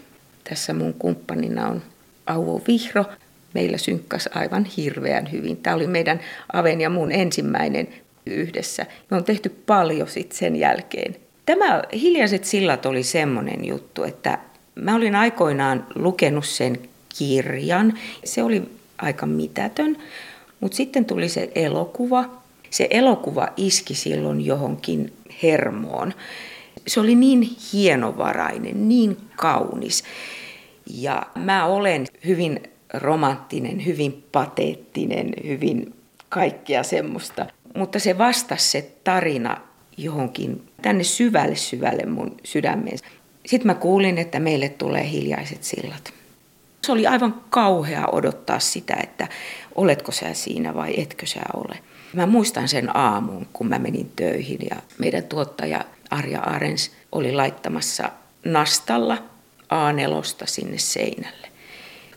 Tässä 0.49 0.75
mun 0.75 0.95
kumppanina 0.99 1.69
on 1.69 1.83
Auvo 2.27 2.63
Vihro. 2.69 3.05
Meillä 3.55 3.79
synkkas 3.79 4.29
aivan 4.35 4.65
hirveän 4.65 5.33
hyvin. 5.33 5.57
Tämä 5.57 5.77
oli 5.77 5.87
meidän 5.87 6.21
Aven 6.53 6.81
ja 6.81 6.91
mun 6.91 7.13
ensimmäinen 7.13 7.89
yhdessä. 8.27 8.87
Me 9.11 9.17
on 9.17 9.25
tehty 9.25 9.49
paljon 9.49 10.09
sit 10.09 10.33
sen 10.33 10.57
jälkeen. 10.57 11.17
Tämä 11.47 11.83
Hiljaiset 11.93 12.45
sillat 12.45 12.87
oli 12.87 13.03
semmoinen 13.03 13.65
juttu, 13.65 14.05
että 14.05 14.39
mä 14.75 14.95
olin 14.95 15.15
aikoinaan 15.15 15.87
lukenut 15.95 16.47
sen 16.47 16.79
kirjan. 17.19 17.99
Se 18.25 18.43
oli 18.43 18.63
aika 18.99 19.27
mitätön, 19.27 19.97
mutta 20.61 20.77
sitten 20.77 21.05
tuli 21.05 21.29
se 21.29 21.51
elokuva. 21.55 22.25
Se 22.71 22.89
elokuva 22.91 23.49
iski 23.57 23.95
silloin 23.95 24.47
johonkin 24.47 25.13
hermoon. 25.43 26.15
Se 26.87 27.01
oli 27.01 27.15
niin 27.15 27.57
hienovarainen, 27.73 28.89
niin 28.89 29.17
kaunis. 29.37 30.05
Ja 30.91 31.27
mä 31.35 31.67
olen 31.67 32.07
hyvin 32.27 32.61
romanttinen, 32.95 33.85
hyvin 33.85 34.25
pateettinen, 34.33 35.35
hyvin 35.47 35.95
kaikkea 36.29 36.83
semmoista. 36.83 37.47
Mutta 37.77 37.99
se 37.99 38.19
vastasi 38.19 38.71
se 38.71 38.91
tarina 39.05 39.57
johonkin 39.97 40.63
tänne 40.83 41.05
syvälle 41.05 41.57
syvälle 41.57 42.07
mun 42.07 42.37
sydämeen. 42.45 42.99
Sitten 43.47 43.67
mä 43.67 43.75
kuulin, 43.75 44.19
että 44.19 44.41
meille 44.41 44.69
tulee 44.69 45.11
hiljaiset 45.11 45.65
sillat. 45.65 46.13
Se 46.83 46.93
oli 46.93 47.07
aivan 47.07 47.41
kauhea 47.51 48.07
odottaa 48.13 48.59
sitä, 48.59 48.97
että 49.03 49.29
oletko 49.75 50.13
sä 50.13 50.35
siinä 50.35 50.75
vai 50.75 51.01
etkö 51.01 51.27
sä 51.27 51.41
ole. 51.55 51.79
Mä 52.13 52.27
muistan 52.27 52.69
sen 52.69 52.97
aamun, 52.97 53.47
kun 53.53 53.69
mä 53.69 53.79
menin 53.79 54.13
töihin 54.17 54.59
ja 54.71 54.77
meidän 54.99 55.23
tuottaja 55.23 55.85
Arja 56.15 56.41
Arens 56.41 56.91
oli 57.13 57.33
laittamassa 57.33 58.11
nastalla 58.45 59.17
A4 59.63 60.47
sinne 60.47 60.79
seinälle. 60.79 61.49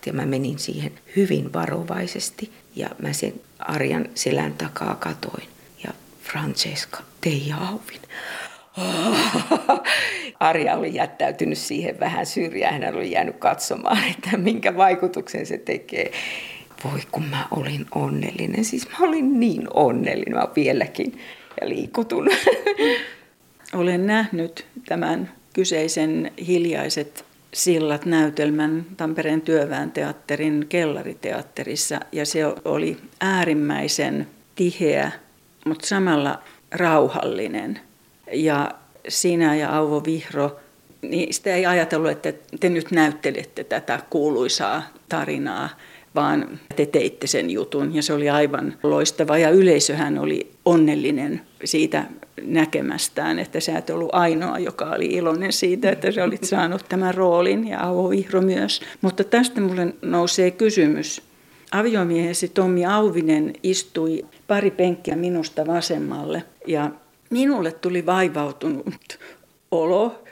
Ja 0.06 0.14
mä 0.14 0.26
menin 0.26 0.60
siihen 0.60 0.92
hyvin 1.16 1.54
varovaisesti 1.54 2.52
ja 2.76 2.90
mä 3.00 3.14
sen 3.14 3.34
Arjan 3.60 4.10
selän 4.16 4.54
takaa 4.54 4.96
katoin. 4.96 5.48
Ja 5.84 5.94
Francesca, 6.24 7.00
Teija 7.22 7.56
Auvin. 7.58 8.02
Arja 10.40 10.76
oli 10.76 10.96
jättäytynyt 10.96 11.58
siihen 11.58 12.00
vähän 12.00 12.26
syrjään. 12.26 12.84
Hän 12.84 12.96
oli 12.96 13.12
jäänyt 13.12 13.38
katsomaan, 13.38 14.04
että 14.12 14.38
minkä 14.38 14.78
vaikutuksen 14.78 15.46
se 15.46 15.58
tekee. 15.58 16.12
Voi 16.84 17.00
kun 17.12 17.26
mä 17.26 17.48
olin 17.52 17.86
onnellinen. 17.96 18.66
Siis 18.66 18.88
mä 18.90 19.08
olin 19.08 19.40
niin 19.40 19.68
onnellinen. 19.74 20.36
Mä 20.36 20.48
vieläkin 20.56 21.20
ja 21.62 21.70
liikutun. 21.70 22.30
Olen 23.73 24.08
nähnyt 24.08 24.65
tämän 24.86 25.32
kyseisen 25.53 26.32
hiljaiset 26.47 27.25
sillat 27.53 28.06
näytelmän 28.06 28.86
Tampereen 28.97 29.41
työväen 29.41 29.91
teatterin 29.91 30.65
kellariteatterissa 30.69 31.99
ja 32.12 32.25
se 32.25 32.45
oli 32.65 32.97
äärimmäisen 33.21 34.27
tiheä, 34.56 35.12
mutta 35.65 35.88
samalla 35.88 36.43
rauhallinen. 36.71 37.80
Ja 38.34 38.71
sinä 39.08 39.56
ja 39.56 39.77
Auvo 39.77 40.03
Vihro, 40.06 40.60
niin 41.01 41.34
sitä 41.34 41.56
ei 41.56 41.65
ajatellut, 41.65 42.12
että 42.12 42.34
te 42.60 42.69
nyt 42.69 42.91
näyttelette 42.91 43.63
tätä 43.63 43.99
kuuluisaa 44.10 44.84
tarinaa, 45.10 45.69
vaan 46.15 46.60
te 46.75 46.86
teitte 46.86 47.27
sen 47.27 47.49
jutun 47.49 47.95
ja 47.95 48.01
se 48.01 48.13
oli 48.13 48.30
aivan 48.30 48.77
loistava 48.84 49.38
ja 49.38 49.49
yleisöhän 49.49 50.19
oli 50.19 50.51
onnellinen 50.65 51.41
siitä 51.63 52.06
näkemästään, 52.41 53.39
että 53.39 53.60
sä 53.60 53.78
et 53.78 53.89
ollut 53.89 54.10
ainoa, 54.13 54.60
joka 54.60 54.86
oli 54.86 55.06
iloinen 55.06 55.54
siitä, 55.54 55.89
että 55.89 56.12
sä 56.12 56.24
olit 56.24 56.43
saanut 56.43 56.86
tämän 56.89 57.13
roolin 57.13 57.67
ja 57.67 57.80
Vihro 58.10 58.41
myös. 58.41 58.82
Mutta 59.02 59.24
tästä 59.24 59.62
mulle 59.62 59.93
nousee 60.02 60.52
kysymys. 60.52 61.22
Aviomiehesi 61.72 62.48
Tommi 62.48 62.86
Auvinen 62.86 63.54
istui 63.63 64.26
pari 64.48 64.72
penkkiä 64.72 65.15
minusta 65.15 65.67
vasemmalle 65.67 66.43
ja 66.67 66.91
minulle 67.30 67.72
tuli 67.72 68.06
vaivautunut 68.06 69.20
olo, 69.72 70.24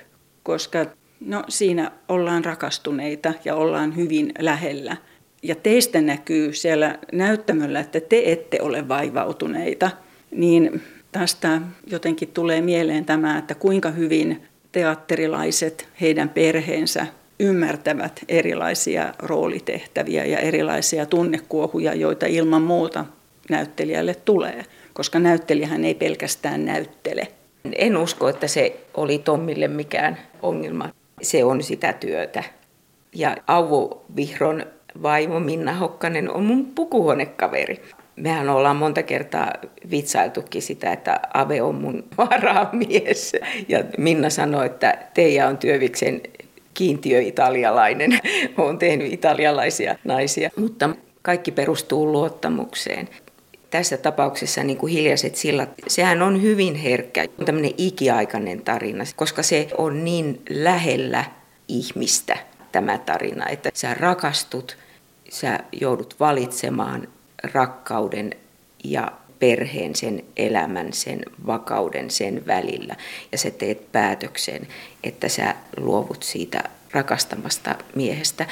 koska 0.44 0.86
no, 1.20 1.44
siinä 1.50 1.92
ollaan 2.10 2.46
rakastuneita 2.46 3.34
ja 3.46 3.56
ollaan 3.56 3.96
hyvin 3.96 4.32
lähellä. 4.40 4.98
Ja 5.44 5.56
teistä 5.56 6.02
näkyy 6.02 6.54
siellä 6.54 7.00
näyttämöllä, 7.14 7.80
että 7.80 8.00
te 8.00 8.22
ette 8.26 8.62
ole 8.62 8.88
vaivautuneita. 8.88 9.92
Niin 10.32 10.82
tästä 11.20 11.62
jotenkin 11.88 12.28
tulee 12.28 12.62
mieleen 12.62 13.06
tämä, 13.06 13.38
että 13.38 13.56
kuinka 13.56 13.92
hyvin 13.92 14.44
teatterilaiset, 14.72 15.88
heidän 16.02 16.30
perheensä 16.30 17.08
ymmärtävät 17.40 18.20
erilaisia 18.30 19.14
roolitehtäviä 19.20 20.26
ja 20.26 20.40
erilaisia 20.40 21.06
tunnekuohuja, 21.06 21.94
joita 21.94 22.26
ilman 22.26 22.62
muuta 22.62 23.06
näyttelijälle 23.50 24.16
tulee 24.16 24.66
koska 24.96 25.20
näyttelijähän 25.20 25.86
ei 25.86 25.96
pelkästään 25.96 26.66
näyttele. 26.66 27.28
En 27.76 27.98
usko, 27.98 28.30
että 28.30 28.48
se 28.48 28.80
oli 28.94 29.20
Tommille 29.20 29.68
mikään 29.68 30.18
ongelma. 30.42 30.90
Se 31.22 31.44
on 31.44 31.64
sitä 31.64 31.94
työtä. 31.94 32.44
Ja 33.16 33.38
Auvo 33.48 34.06
Vihron 34.16 34.66
vaimo 35.04 35.40
Minna 35.40 35.74
Hokkanen 35.74 36.32
on 36.32 36.44
mun 36.44 36.66
pukuhuonekaveri. 36.66 37.82
Mehän 38.16 38.50
ollaan 38.50 38.76
monta 38.76 39.04
kertaa 39.04 39.54
vitsailtukin 39.92 40.62
sitä, 40.62 40.94
että 40.94 41.20
Ave 41.34 41.62
on 41.62 41.76
mun 41.76 42.04
varamies. 42.18 43.34
Ja 43.68 43.84
Minna 43.98 44.30
sanoi, 44.30 44.66
että 44.66 44.98
Teija 45.14 45.48
on 45.48 45.58
Työviksen 45.58 46.22
kiintiö-italialainen. 46.74 48.20
Olen 48.58 48.78
tehnyt 48.78 49.14
italialaisia 49.14 49.96
naisia. 50.04 50.50
Mutta 50.58 50.90
kaikki 51.22 51.52
perustuu 51.52 52.12
luottamukseen 52.12 53.10
tässä 53.70 53.98
tapauksessa 53.98 54.64
niin 54.64 54.78
kuin 54.78 54.94
hiljaiset 54.94 55.36
sillat, 55.36 55.70
sehän 55.88 56.22
on 56.22 56.42
hyvin 56.42 56.76
herkkä, 56.76 57.26
tämmöinen 57.46 57.72
ikiaikainen 57.78 58.62
tarina, 58.62 59.04
koska 59.16 59.44
se 59.44 59.68
on 59.78 60.06
niin 60.06 60.42
lähellä 60.50 61.26
ihmistä 61.68 62.38
tämä 62.72 62.98
tarina, 62.98 63.50
että 63.50 63.70
sä 63.74 63.94
rakastut, 63.94 64.78
sä 65.30 65.60
joudut 65.72 66.16
valitsemaan 66.20 67.08
rakkauden 67.54 68.32
ja 68.84 69.12
perheen, 69.40 69.96
sen 69.96 70.24
elämän, 70.38 70.94
sen 70.94 71.22
vakauden 71.48 72.12
sen 72.12 72.44
välillä. 72.48 72.96
Ja 73.32 73.38
sä 73.38 73.52
teet 73.52 73.92
päätöksen, 73.92 74.68
että 75.04 75.30
sä 75.30 75.56
luovut 75.78 76.24
siitä 76.24 76.64
rakastamasta 76.92 77.76
miehestä. 77.96 78.46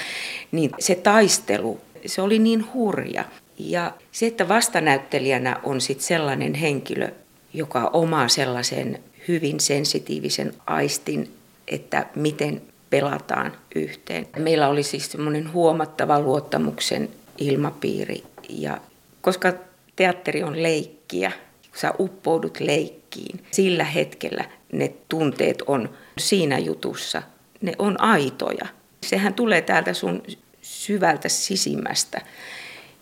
Niin 0.51 0.71
se 0.79 0.95
taistelu, 0.95 1.79
se 2.05 2.21
oli 2.21 2.39
niin 2.39 2.73
hurja. 2.73 3.25
Ja 3.57 3.91
se, 4.11 4.27
että 4.27 4.47
vastanäyttelijänä 4.47 5.59
on 5.63 5.81
sit 5.81 6.01
sellainen 6.01 6.53
henkilö, 6.53 7.09
joka 7.53 7.89
omaa 7.93 8.27
sellaisen 8.27 8.99
hyvin 9.27 9.59
sensitiivisen 9.59 10.53
aistin, 10.65 11.33
että 11.67 12.05
miten 12.15 12.61
pelataan 12.89 13.51
yhteen. 13.75 14.27
Meillä 14.37 14.69
oli 14.69 14.83
siis 14.83 15.11
semmoinen 15.11 15.53
huomattava 15.53 16.19
luottamuksen 16.19 17.09
ilmapiiri. 17.37 18.23
Ja 18.61 18.77
koska 19.21 19.53
teatteri 19.95 20.43
on 20.43 20.63
leikkiä, 20.63 21.31
kun 21.69 21.79
sä 21.79 21.93
uppoudut 21.99 22.59
leikkiin, 22.59 23.45
sillä 23.51 23.83
hetkellä 23.83 24.45
ne 24.71 24.93
tunteet 25.09 25.61
on 25.67 25.89
siinä 26.17 26.57
jutussa, 26.57 27.23
ne 27.61 27.73
on 27.79 28.01
aitoja. 28.01 28.65
Sehän 29.01 29.33
tulee 29.33 29.61
täältä 29.61 29.93
sun 29.93 30.23
syvältä 30.61 31.29
sisimmästä. 31.29 32.21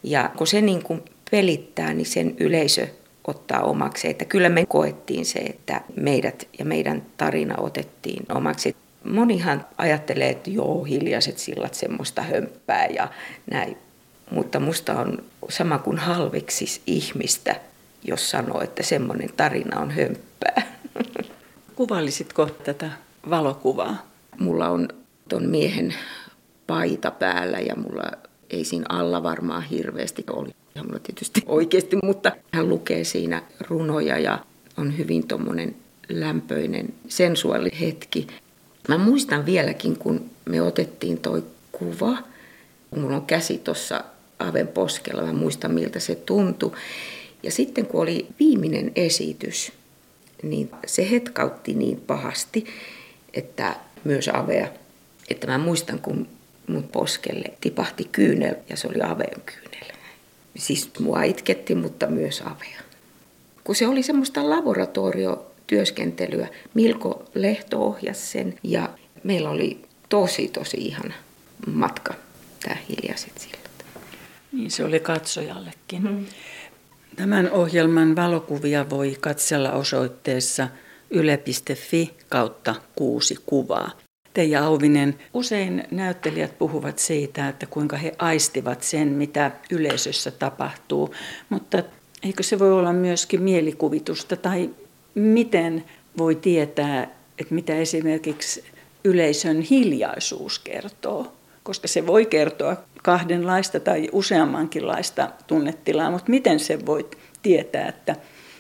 Ja 0.04 0.32
kun 0.38 0.48
se 0.48 0.62
niin 0.62 0.84
kuin 0.84 1.04
pelittää, 1.32 1.94
niin 1.94 2.06
sen 2.06 2.36
yleisö 2.40 2.88
ottaa 3.28 3.64
omaksi. 3.64 4.10
Että 4.10 4.26
kyllä 4.26 4.50
me 4.50 4.66
koettiin 4.66 5.26
se, 5.26 5.40
että 5.40 5.82
meidät 5.96 6.48
ja 6.60 6.66
meidän 6.66 7.06
tarina 7.18 7.56
otettiin 7.58 8.24
omaksi. 8.36 8.76
Monihan 9.04 9.66
ajattelee, 9.78 10.30
että 10.30 10.50
joo, 10.50 10.84
hiljaiset 10.84 11.38
sillat 11.38 11.74
semmoista 11.74 12.22
hömppää 12.22 12.86
ja 12.86 13.10
näin. 13.52 13.78
Mutta 14.32 14.60
musta 14.60 15.00
on 15.00 15.24
sama 15.50 15.78
kuin 15.78 15.98
halveksis 15.98 16.82
ihmistä, 16.88 17.56
jos 18.04 18.30
sanoo, 18.30 18.62
että 18.62 18.84
semmoinen 18.84 19.30
tarina 19.38 19.80
on 19.80 19.92
hömppää. 19.92 20.78
Kuvaillisitko 21.76 22.46
tätä 22.46 22.92
valokuvaa? 23.30 24.08
Mulla 24.40 24.70
on 24.70 24.88
ton 25.30 25.46
miehen 25.46 25.94
paita 26.68 27.12
päällä 27.12 27.60
ja 27.60 27.76
mulla 27.76 28.04
ei 28.50 28.64
siinä 28.64 28.86
alla 28.90 29.24
varmaan 29.24 29.64
hirveästi 29.64 30.24
oli. 30.30 30.50
Mulla 30.84 31.00
tietysti 31.00 31.44
oikeasti, 31.58 31.98
mutta 32.04 32.32
hän 32.54 32.70
lukee 32.70 33.04
siinä 33.04 33.44
runoja 33.70 34.18
ja 34.18 34.40
on 34.78 34.98
hyvin 34.98 35.28
tuommoinen 35.28 35.76
lämpöinen, 36.10 36.94
sensuaali 37.08 37.72
hetki. 37.80 38.28
Mä 38.88 38.98
muistan 38.98 39.46
vieläkin, 39.46 39.96
kun 39.98 40.30
me 40.46 40.62
otettiin 40.62 41.18
toi 41.18 41.44
kuva. 41.72 42.18
Mulla 42.96 43.16
on 43.16 43.26
käsi 43.26 43.58
tuossa 43.58 44.04
Aven 44.48 44.68
poskella, 44.68 45.22
mä 45.22 45.34
muistan 45.34 45.72
miltä 45.72 46.00
se 46.00 46.16
tuntui. 46.16 46.72
Ja 47.44 47.52
sitten 47.52 47.86
kun 47.86 48.02
oli 48.02 48.28
viimeinen 48.40 48.92
esitys, 48.96 49.72
niin 50.44 50.72
se 50.88 51.12
hetkautti 51.12 51.74
niin 51.74 52.02
pahasti, 52.08 52.66
että 53.34 53.76
myös 54.04 54.30
Avea. 54.34 54.68
Että 55.30 55.48
mä 55.48 55.58
muistan, 55.58 56.00
kun 56.00 56.28
mun 56.68 56.84
poskelle 56.84 57.46
tipahti 57.62 58.04
kyynel 58.12 58.56
ja 58.70 58.78
se 58.78 58.88
oli 58.88 59.02
Aveen 59.04 59.42
kyynel. 59.46 59.92
Siis 60.58 60.92
mua 61.00 61.24
itketti, 61.24 61.76
mutta 61.76 62.08
myös 62.08 62.42
Avea. 62.42 62.82
Kun 63.64 63.76
se 63.76 63.88
oli 63.88 64.04
semmoista 64.04 64.50
laboratoriotyöskentelyä, 64.50 66.48
Milko 66.74 67.24
Lehto 67.34 67.80
ohjasi 67.80 68.28
sen 68.28 68.60
ja 68.64 68.90
meillä 69.24 69.50
oli 69.50 69.82
tosi 70.10 70.48
tosi 70.48 70.78
ihana 70.78 71.14
matka, 71.68 72.14
tämä 72.64 72.78
hiljaiset 72.90 73.38
sillat. 73.38 73.61
Niin 74.52 74.72
se 74.72 74.86
oli 74.86 75.00
katsojallekin. 75.00 76.02
Hmm. 76.02 76.26
Tämän 77.16 77.52
ohjelman 77.52 78.16
valokuvia 78.16 78.90
voi 78.90 79.18
katsella 79.20 79.72
osoitteessa 79.72 80.68
yle.fi 81.10 82.14
kautta 82.30 82.76
kuusi 82.96 83.36
kuvaa. 83.46 83.92
Teija 84.34 84.66
Auvinen, 84.66 85.20
usein 85.34 85.84
näyttelijät 85.92 86.58
puhuvat 86.58 87.00
siitä, 87.00 87.48
että 87.48 87.66
kuinka 87.66 87.98
he 87.98 88.16
aistivat 88.18 88.84
sen, 88.84 89.08
mitä 89.08 89.52
yleisössä 89.72 90.32
tapahtuu, 90.32 91.16
mutta 91.50 91.84
eikö 92.24 92.44
se 92.44 92.60
voi 92.60 92.74
olla 92.74 92.94
myöskin 92.94 93.42
mielikuvitusta 93.42 94.36
tai 94.36 94.70
miten 95.16 95.84
voi 96.18 96.36
tietää, 96.36 97.04
että 97.40 97.56
mitä 97.56 97.76
esimerkiksi 97.76 98.64
yleisön 99.04 99.62
hiljaisuus 99.62 100.60
kertoo? 100.60 101.34
Koska 101.64 101.88
se 101.88 102.08
voi 102.08 102.26
kertoa 102.26 102.78
kahdenlaista 103.04 103.80
tai 103.80 104.10
useammankinlaista 104.12 105.30
tunnetilaa, 105.48 106.12
mutta 106.12 106.30
miten 106.30 106.60
se 106.60 106.86
voi 106.86 107.10
tietää, 107.42 107.88
että 107.88 108.16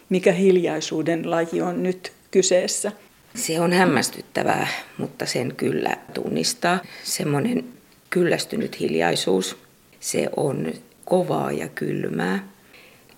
mikä 0.10 0.32
hiljaisuuden 0.32 1.32
laji 1.32 1.62
on 1.62 1.84
nyt 1.84 2.12
kyseessä? 2.32 2.91
Se 3.36 3.60
on 3.60 3.74
hämmästyttävää, 3.74 4.68
mutta 4.97 5.26
sen 5.26 5.56
kyllä 5.56 5.97
tunnistaa. 6.14 6.80
Semmoinen 7.04 7.64
kyllästynyt 8.10 8.80
hiljaisuus, 8.80 9.58
se 9.99 10.30
on 10.38 10.74
kovaa 11.06 11.52
ja 11.52 11.68
kylmää. 11.68 12.47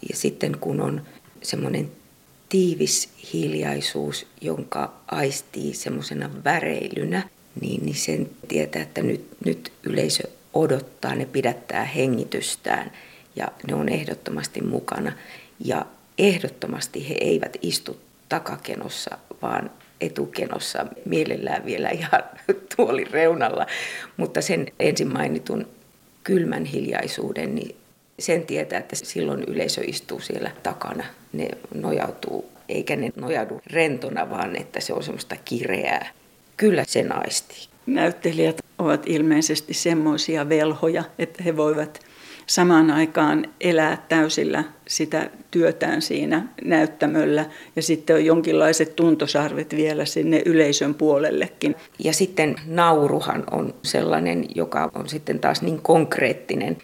Ja 0.09 0.15
sitten 0.17 0.57
kun 0.59 0.81
on 0.81 1.01
semmoinen 1.41 1.91
tiivis 2.49 3.09
hiljaisuus, 3.33 4.27
jonka 4.41 4.93
aistii 5.07 5.73
semmoisena 5.73 6.29
väreilynä, 6.43 7.29
niin, 7.61 7.85
niin 7.85 7.95
sen 7.95 8.29
tietää, 8.47 8.81
että 8.81 9.01
nyt, 9.01 9.27
nyt 9.45 9.71
yleisö 9.83 10.23
odottaa, 10.53 11.15
ne 11.15 11.25
pidättää 11.25 11.83
hengitystään 11.83 12.91
ja 13.35 13.47
ne 13.67 13.75
on 13.75 13.89
ehdottomasti 13.89 14.61
mukana. 14.61 15.11
Ja 15.65 15.85
ehdottomasti 16.17 17.09
he 17.09 17.15
eivät 17.21 17.57
istu 17.61 17.99
takakenossa, 18.29 19.17
vaan 19.41 19.71
etukenossa 20.01 20.85
mielellään 21.05 21.65
vielä 21.65 21.89
ihan 21.89 22.23
tuolin 22.75 23.11
reunalla. 23.11 23.65
Mutta 24.17 24.41
sen 24.41 24.65
ensin 24.79 25.13
mainitun 25.13 25.67
kylmän 26.23 26.65
hiljaisuuden, 26.65 27.55
niin 27.55 27.75
sen 28.19 28.45
tietää, 28.45 28.79
että 28.79 28.95
silloin 28.95 29.43
yleisö 29.43 29.81
istuu 29.87 30.19
siellä 30.19 30.51
takana. 30.63 31.03
Ne 31.33 31.49
nojautuu, 31.73 32.49
eikä 32.69 32.95
ne 32.95 33.11
nojaudu 33.15 33.61
rentona, 33.65 34.29
vaan 34.29 34.55
että 34.55 34.79
se 34.79 34.93
on 34.93 35.03
semmoista 35.03 35.35
kireää. 35.45 36.09
Kyllä 36.63 36.83
se 36.87 37.03
naisti. 37.03 37.69
Näyttelijät 37.85 38.61
ovat 38.79 39.03
ilmeisesti 39.05 39.73
semmoisia 39.73 40.49
velhoja, 40.49 41.03
että 41.19 41.43
he 41.43 41.57
voivat 41.57 41.99
samaan 42.47 42.91
aikaan 42.91 43.45
elää 43.61 44.05
täysillä 44.09 44.63
sitä 44.87 45.29
työtään 45.51 46.01
siinä 46.01 46.47
näyttämöllä 46.65 47.45
ja 47.75 47.81
sitten 47.81 48.15
on 48.15 48.25
jonkinlaiset 48.25 48.95
tuntosarvet 48.95 49.75
vielä 49.75 50.05
sinne 50.05 50.41
yleisön 50.45 50.95
puolellekin. 50.95 51.75
Ja 51.99 52.13
sitten 52.13 52.55
nauruhan 52.65 53.43
on 53.51 53.73
sellainen, 53.81 54.45
joka 54.55 54.91
on 54.95 55.09
sitten 55.09 55.39
taas 55.39 55.61
niin 55.61 55.81
konkreettinen. 55.81 56.77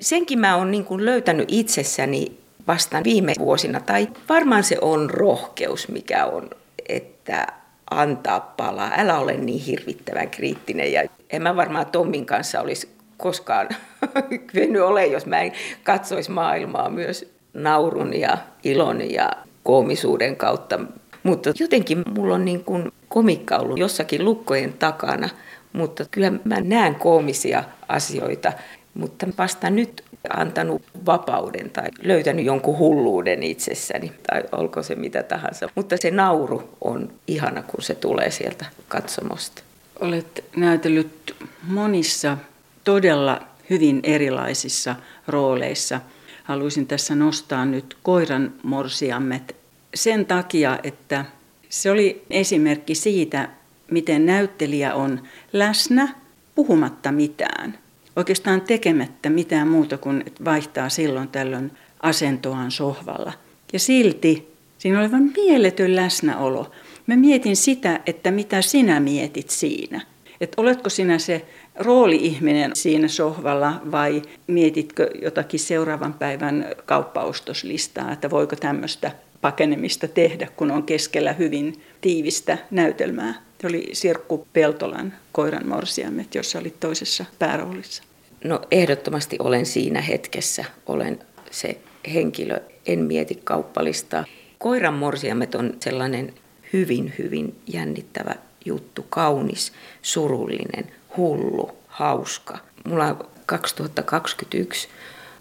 Senkin 0.00 0.38
mä 0.38 0.56
oon 0.56 0.70
niin 0.70 0.84
kuin 0.84 1.04
löytänyt 1.04 1.48
itsessäni 1.52 2.38
vasta 2.66 3.04
viime 3.04 3.32
vuosina, 3.38 3.80
tai 3.80 4.08
varmaan 4.28 4.64
se 4.64 4.78
on 4.80 5.10
rohkeus, 5.10 5.88
mikä 5.88 6.26
on, 6.26 6.50
että 6.88 7.63
antaa 7.90 8.40
palaa. 8.40 8.90
Älä 8.96 9.18
ole 9.18 9.36
niin 9.36 9.60
hirvittävän 9.60 10.30
kriittinen. 10.30 10.92
Ja 10.92 11.02
en 11.30 11.42
mä 11.42 11.56
varmaan 11.56 11.86
Tommin 11.86 12.26
kanssa 12.26 12.60
olisi 12.60 12.88
koskaan 13.16 13.68
kyennyt 14.52 14.82
ole, 14.82 15.06
jos 15.06 15.26
mä 15.26 15.40
en 15.40 15.52
katsoisi 15.84 16.30
maailmaa 16.30 16.90
myös 16.90 17.34
naurun 17.54 18.20
ja 18.20 18.38
ilon 18.64 19.10
ja 19.10 19.30
koomisuuden 19.62 20.36
kautta. 20.36 20.80
Mutta 21.22 21.52
jotenkin 21.60 22.02
mulla 22.14 22.34
on 22.34 22.44
niin 22.44 22.64
kuin 22.64 22.92
komikka 23.08 23.56
ollut 23.56 23.78
jossakin 23.78 24.24
lukkojen 24.24 24.72
takana, 24.72 25.28
mutta 25.72 26.04
kyllä 26.10 26.32
mä 26.44 26.60
näen 26.60 26.94
koomisia 26.94 27.64
asioita, 27.88 28.52
mutta 28.94 29.26
vasta 29.38 29.70
nyt 29.70 30.04
antanut 30.30 30.82
vapauden 31.06 31.70
tai 31.70 31.88
löytänyt 32.02 32.44
jonkun 32.44 32.78
hulluuden 32.78 33.42
itsessäni, 33.42 34.12
tai 34.26 34.42
olko 34.52 34.82
se 34.82 34.94
mitä 34.94 35.22
tahansa. 35.22 35.68
Mutta 35.74 35.96
se 35.96 36.10
nauru 36.10 36.76
on 36.80 37.12
ihana, 37.26 37.62
kun 37.62 37.82
se 37.82 37.94
tulee 37.94 38.30
sieltä 38.30 38.64
katsomosta. 38.88 39.62
Olet 40.00 40.44
näytellyt 40.56 41.36
monissa 41.62 42.38
todella 42.84 43.40
hyvin 43.70 44.00
erilaisissa 44.02 44.96
rooleissa. 45.28 46.00
Haluaisin 46.44 46.86
tässä 46.86 47.14
nostaa 47.14 47.64
nyt 47.64 47.96
koiran 48.02 48.52
morsiammet 48.62 49.56
sen 49.94 50.26
takia, 50.26 50.78
että 50.82 51.24
se 51.68 51.90
oli 51.90 52.24
esimerkki 52.30 52.94
siitä, 52.94 53.48
miten 53.90 54.26
näyttelijä 54.26 54.94
on 54.94 55.22
läsnä 55.52 56.14
puhumatta 56.54 57.12
mitään. 57.12 57.78
Oikeastaan 58.16 58.60
tekemättä 58.60 59.30
mitään 59.30 59.68
muuta 59.68 59.98
kuin 59.98 60.24
vaihtaa 60.44 60.88
silloin 60.88 61.28
tällöin 61.28 61.72
asentoaan 62.02 62.70
sohvalla. 62.70 63.32
Ja 63.72 63.78
silti 63.78 64.54
siinä 64.78 65.00
oli 65.00 65.12
vain 65.12 65.32
mieletön 65.36 65.96
läsnäolo. 65.96 66.70
Mä 67.06 67.16
mietin 67.16 67.56
sitä, 67.56 68.00
että 68.06 68.30
mitä 68.30 68.62
sinä 68.62 69.00
mietit 69.00 69.50
siinä. 69.50 70.00
Että 70.40 70.60
oletko 70.60 70.90
sinä 70.90 71.18
se 71.18 71.44
rooli-ihminen 71.74 72.70
siinä 72.76 73.08
sohvalla 73.08 73.80
vai 73.90 74.22
mietitkö 74.46 75.10
jotakin 75.22 75.60
seuraavan 75.60 76.14
päivän 76.14 76.66
kauppaostoslistaa, 76.86 78.12
että 78.12 78.30
voiko 78.30 78.56
tämmöistä 78.56 79.10
pakenemista 79.40 80.08
tehdä, 80.08 80.48
kun 80.56 80.70
on 80.70 80.82
keskellä 80.82 81.32
hyvin 81.32 81.74
tiivistä 82.00 82.58
näytelmää. 82.70 83.34
Se 83.64 83.68
oli 83.68 83.88
Sirkku 83.92 84.46
Peltolan 84.52 85.14
koiran 85.32 85.68
morsiamet, 85.68 86.34
jossa 86.34 86.58
oli 86.58 86.74
toisessa 86.80 87.24
pääroolissa. 87.38 88.02
No 88.44 88.60
ehdottomasti 88.70 89.36
olen 89.38 89.66
siinä 89.66 90.00
hetkessä. 90.00 90.64
Olen 90.86 91.18
se 91.50 91.78
henkilö, 92.14 92.60
en 92.86 92.98
mieti 92.98 93.40
kauppalistaa. 93.44 94.24
Koiran 94.58 94.94
morsiamet 94.94 95.54
on 95.54 95.74
sellainen 95.80 96.34
hyvin, 96.72 97.14
hyvin 97.18 97.54
jännittävä 97.66 98.34
juttu, 98.64 99.06
kaunis, 99.08 99.72
surullinen, 100.02 100.92
hullu, 101.16 101.70
hauska. 101.86 102.58
Mulla 102.84 103.28
2021 103.46 104.88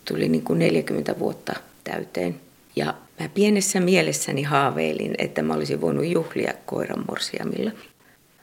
tuli 0.06 0.30
niin 0.30 0.44
kuin 0.44 0.60
40 0.60 1.20
vuotta 1.20 1.54
täyteen. 1.84 2.40
Ja 2.76 2.94
mä 3.20 3.30
pienessä 3.30 3.80
mielessäni 3.80 4.44
haaveilin, 4.44 5.16
että 5.18 5.42
mä 5.42 5.54
olisin 5.54 5.82
voinut 5.82 6.06
juhlia 6.06 6.54
koiranmorsiamilla. 6.66 7.72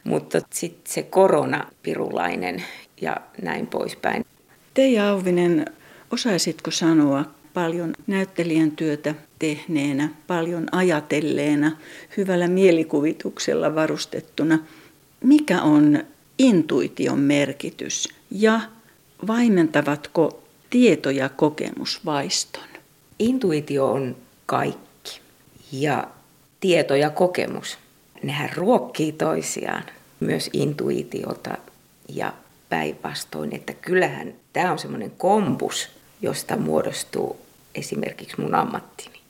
Mutta 0.05 0.41
sitten 0.51 0.93
se 0.93 1.03
koronapirulainen 1.03 2.65
ja 3.01 3.17
näin 3.43 3.67
poispäin. 3.67 4.25
Teija 4.75 5.09
Auvinen, 5.11 5.67
osaisitko 6.11 6.71
sanoa 6.71 7.25
paljon 7.55 7.93
näyttelijän 8.07 8.71
työtä 8.71 9.15
tehneenä, 9.39 10.09
paljon 10.27 10.67
ajatelleena, 10.73 11.77
hyvällä 12.17 12.49
mielikuvituksella 12.49 13.75
varustettuna, 13.75 14.59
mikä 15.25 15.63
on 15.63 16.05
intuition 16.39 17.19
merkitys 17.19 18.09
ja 18.31 18.61
vaimentavatko 19.27 20.43
tieto 20.71 21.11
ja 21.11 21.29
kokemus 21.29 22.01
vaiston? 22.05 22.65
Intuitio 23.19 23.93
on 23.93 24.17
kaikki 24.47 25.21
ja 25.73 26.09
tieto 26.61 26.95
ja 26.95 27.11
kokemus, 27.11 27.79
nehän 28.23 28.51
ruokkii 28.57 29.13
toisiaan, 29.13 29.83
myös 30.21 30.51
intuitiota 30.53 31.57
ja 32.09 32.33
päinvastoin, 32.69 33.55
että 33.55 33.75
kyllähän 33.75 34.35
tämä 34.53 34.73
on 34.73 34.79
semmoinen 34.79 35.11
kompus, 35.11 35.89
josta 36.23 36.57
muodostuu 36.57 37.41
esimerkiksi 37.75 38.41
mun 38.41 38.55
ammattini. 38.55 39.21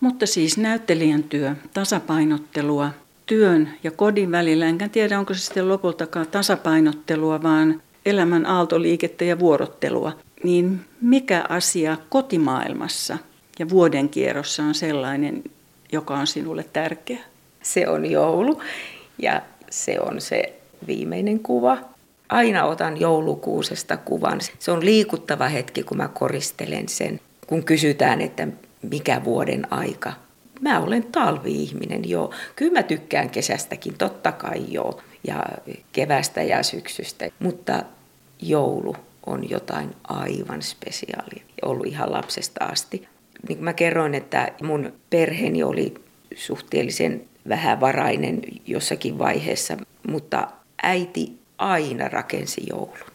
Mutta 0.00 0.26
siis 0.26 0.58
näyttelijän 0.58 1.22
työ, 1.22 1.54
tasapainottelua, 1.74 2.90
työn 3.26 3.68
ja 3.84 3.90
kodin 3.90 4.30
välillä, 4.30 4.66
enkä 4.66 4.88
tiedä 4.88 5.18
onko 5.18 5.34
se 5.34 5.40
sitten 5.40 5.68
lopultakaan 5.68 6.26
tasapainottelua, 6.26 7.42
vaan 7.42 7.82
elämän 8.06 8.46
aaltoliikettä 8.46 9.24
ja 9.24 9.38
vuorottelua, 9.38 10.16
niin 10.44 10.80
mikä 11.00 11.44
asia 11.48 11.96
kotimaailmassa 12.08 13.18
ja 13.58 13.68
vuoden 13.68 14.08
kierrossa 14.08 14.62
on 14.62 14.74
sellainen, 14.74 15.42
joka 15.92 16.18
on 16.18 16.26
sinulle 16.26 16.64
tärkeä? 16.72 17.29
Se 17.62 17.88
on 17.88 18.06
joulu 18.10 18.62
ja 19.18 19.42
se 19.70 20.00
on 20.00 20.20
se 20.20 20.60
viimeinen 20.86 21.40
kuva. 21.40 21.78
Aina 22.28 22.64
otan 22.64 23.00
joulukuusesta 23.00 23.96
kuvan. 23.96 24.40
Se 24.58 24.70
on 24.70 24.84
liikuttava 24.84 25.48
hetki, 25.48 25.82
kun 25.82 25.96
mä 25.96 26.08
koristelen 26.08 26.88
sen. 26.88 27.20
Kun 27.46 27.64
kysytään, 27.64 28.20
että 28.20 28.48
mikä 28.82 29.24
vuoden 29.24 29.72
aika. 29.72 30.12
Mä 30.60 30.80
olen 30.80 31.04
talvi-ihminen, 31.04 32.08
joo. 32.08 32.34
Kyllä 32.56 32.72
mä 32.72 32.82
tykkään 32.82 33.30
kesästäkin, 33.30 33.94
totta 33.98 34.32
kai 34.32 34.64
joo. 34.68 35.00
Ja 35.26 35.44
kevästä 35.92 36.42
ja 36.42 36.62
syksystä. 36.62 37.30
Mutta 37.38 37.82
joulu 38.42 38.96
on 39.26 39.50
jotain 39.50 39.96
aivan 40.04 40.62
spesiaalia. 40.62 41.42
Ollut 41.62 41.86
ihan 41.86 42.12
lapsesta 42.12 42.64
asti. 42.64 43.08
Niin 43.48 43.56
kuin 43.58 43.64
mä 43.64 43.72
kerroin, 43.72 44.14
että 44.14 44.52
mun 44.62 44.92
perheeni 45.10 45.62
oli 45.62 45.94
suhteellisen 46.34 47.29
vähävarainen 47.48 48.40
jossakin 48.66 49.18
vaiheessa, 49.18 49.76
mutta 50.08 50.48
äiti 50.82 51.38
aina 51.58 52.08
rakensi 52.08 52.60
joulun. 52.70 53.10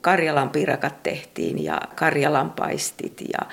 Karjalan 0.00 0.50
pirakat 0.50 1.02
tehtiin 1.02 1.64
ja 1.64 1.80
Karjalan 1.94 2.50
paistit 2.50 3.20
ja 3.32 3.46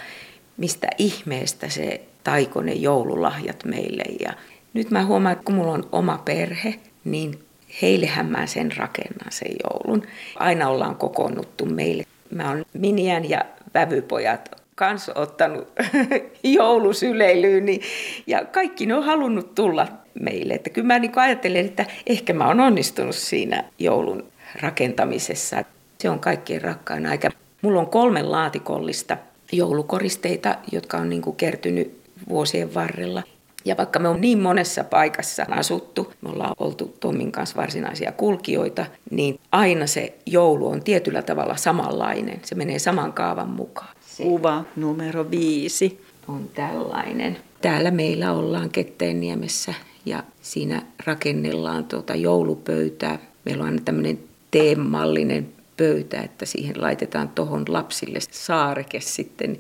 mistä 0.58 0.88
ihmeestä 0.98 1.70
se 1.70 2.02
taiko 2.24 2.62
ne 2.62 2.74
joululahjat 2.74 3.66
meille. 3.66 4.04
Ja 4.20 4.34
nyt 4.74 4.92
mä 4.92 5.06
huomaan, 5.06 5.34
että 5.34 5.46
kun 5.46 5.56
mulla 5.56 5.72
on 5.72 5.90
oma 5.92 6.18
perhe, 6.18 6.76
niin 7.04 7.44
heillehän 7.82 8.26
mä 8.26 8.46
sen 8.48 8.78
rakennan 8.78 9.32
sen 9.32 9.52
joulun. 9.64 10.04
Aina 10.36 10.70
ollaan 10.70 10.96
kokoonnuttu 10.96 11.66
meille. 11.66 12.04
Mä 12.32 12.50
oon 12.50 12.66
Miniän 12.74 13.30
ja 13.30 13.46
Vävypojat 13.74 14.61
kans 14.76 15.12
ottanut 15.16 15.68
joulusyleilyyn 16.44 17.66
niin, 17.66 17.82
ja 18.28 18.46
kaikki 18.46 18.86
ne 18.86 18.96
on 18.96 19.04
halunnut 19.04 19.56
tulla 19.56 19.88
meille. 20.20 20.54
Että 20.54 20.70
kyllä 20.70 20.88
mä 20.88 21.00
niin 21.00 21.12
ajattelen, 21.16 21.66
että 21.66 21.86
ehkä 22.08 22.34
mä 22.34 22.48
oon 22.48 22.60
onnistunut 22.60 23.16
siinä 23.16 23.64
joulun 23.80 24.24
rakentamisessa. 24.62 25.64
Se 25.98 26.10
on 26.10 26.20
kaikkein 26.20 26.62
rakkain 26.62 27.06
aika. 27.06 27.30
Mulla 27.62 27.80
on 27.80 27.88
kolme 27.88 28.24
laatikollista 28.24 29.18
joulukoristeita, 29.52 30.56
jotka 30.72 30.98
on 30.98 31.10
niin 31.10 31.36
kertynyt 31.38 32.02
vuosien 32.30 32.74
varrella. 32.74 33.24
Ja 33.66 33.78
vaikka 33.78 34.00
me 34.00 34.08
on 34.08 34.22
niin 34.22 34.40
monessa 34.40 34.84
paikassa 34.84 35.46
asuttu, 35.50 36.14
me 36.22 36.30
ollaan 36.30 36.56
oltu 36.60 36.98
Tommin 37.00 37.32
kanssa 37.32 37.56
varsinaisia 37.56 38.12
kulkijoita, 38.12 38.86
niin 39.12 39.40
aina 39.52 39.88
se 39.88 40.14
joulu 40.26 40.68
on 40.68 40.84
tietyllä 40.84 41.22
tavalla 41.22 41.56
samanlainen. 41.56 42.40
Se 42.44 42.56
menee 42.56 42.80
saman 42.80 43.14
kaavan 43.14 43.50
mukaan. 43.50 43.96
Kuva 44.22 44.64
numero 44.76 45.32
viisi 45.32 46.02
on 46.28 46.50
tällainen. 46.54 47.38
Täällä 47.62 47.92
meillä 47.92 48.32
ollaan 48.32 48.70
Ketteenniemessä 48.70 49.74
ja 50.06 50.24
siinä 50.42 50.82
rakennellaan 51.06 51.86
tuota 51.86 52.16
joulupöytää. 52.16 53.20
Meillä 53.46 53.62
on 53.62 53.70
aina 53.70 53.82
tämmöinen 53.86 54.20
teemallinen 54.52 55.48
pöytä, 55.78 56.22
että 56.22 56.46
siihen 56.46 56.82
laitetaan 56.82 57.30
tuohon 57.30 57.66
lapsille 57.68 58.20
saareke 58.32 59.00
sitten, 59.00 59.58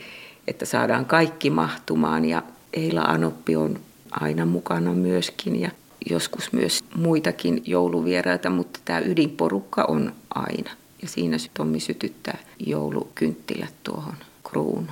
että 0.47 0.66
saadaan 0.66 1.05
kaikki 1.05 1.49
mahtumaan. 1.49 2.26
Ja 2.26 2.43
Eila 2.74 3.01
Anoppi 3.01 3.55
on 3.55 3.80
aina 4.12 4.45
mukana 4.45 4.93
myöskin 4.93 5.62
ja 5.62 5.72
joskus 6.09 6.53
myös 6.53 6.84
muitakin 6.95 7.62
jouluvieraita, 7.66 8.49
mutta 8.49 8.80
tämä 8.86 8.99
ydinporukka 8.99 9.86
on 9.88 10.14
aina. 10.36 10.72
Ja 11.01 11.07
siinä 11.07 11.38
Tommi 11.53 11.80
sytyttää 11.80 12.38
joulukynttilät 12.66 13.74
tuohon 13.84 14.16
kruunuun. 14.52 14.89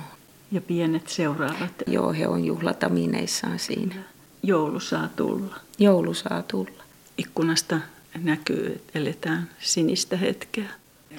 Ja 0.52 0.60
pienet 0.60 1.08
seuraavat? 1.08 1.72
Joo, 1.86 2.12
he 2.12 2.28
on 2.28 2.44
juhlatamineissaan 2.44 3.58
siinä. 3.58 3.94
Joulu 4.42 4.80
saa 4.80 5.08
tulla. 5.16 5.56
Joulu 5.78 6.14
saa 6.14 6.42
tulla. 6.42 6.82
Ikkunasta 7.18 7.80
näkyy, 8.22 8.72
että 8.76 8.98
eletään 8.98 9.50
sinistä 9.58 10.16
hetkeä. 10.16 10.68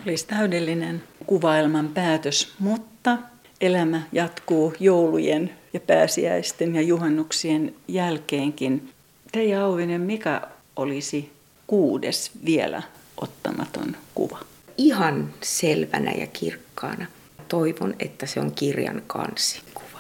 Olisi 0.08 0.28
täydellinen 0.28 1.04
kuvailman 1.26 1.88
päätös, 1.88 2.54
mutta 2.60 3.18
elämä 3.62 4.02
jatkuu 4.12 4.74
joulujen 4.80 5.52
ja 5.74 5.80
pääsiäisten 5.80 6.76
ja 6.76 6.82
juhannuksien 6.82 7.76
jälkeenkin. 7.88 8.90
Teija 9.32 9.66
Auvinen, 9.66 10.02
mikä 10.02 10.42
olisi 10.76 11.32
kuudes 11.68 12.32
vielä 12.46 12.82
ottamaton 13.22 13.96
kuva? 14.16 14.40
Ihan 14.78 15.34
selvänä 15.42 16.12
ja 16.12 16.28
kirkkaana. 16.28 17.06
Toivon, 17.52 17.94
että 18.00 18.26
se 18.26 18.40
on 18.40 18.52
kirjan 18.52 19.04
kansikuva. 19.08 20.00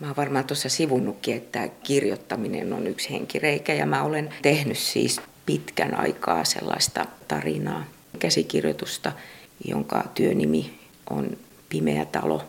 Mä 0.00 0.06
oon 0.06 0.16
varmaan 0.16 0.44
tuossa 0.44 0.68
sivunnutkin, 0.68 1.36
että 1.36 1.68
kirjoittaminen 1.82 2.72
on 2.72 2.86
yksi 2.86 3.10
henkireikä 3.10 3.74
ja 3.74 3.86
mä 3.86 4.02
olen 4.02 4.34
tehnyt 4.42 4.78
siis 4.78 5.20
pitkän 5.46 5.98
aikaa 5.98 6.44
sellaista 6.44 7.06
tarinaa, 7.28 7.84
käsikirjoitusta, 8.18 9.12
jonka 9.68 10.04
työnimi 10.14 10.78
on 11.10 11.36
Pimeä 11.68 12.04
talo 12.04 12.42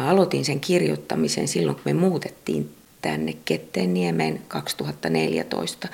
Mä 0.00 0.10
aloitin 0.10 0.44
sen 0.44 0.60
kirjoittamisen 0.60 1.48
silloin, 1.48 1.74
kun 1.74 1.82
me 1.84 1.92
muutettiin 1.94 2.74
tänne 3.02 3.36
Ketteeniemeen 3.44 4.42
2014. 4.48 5.88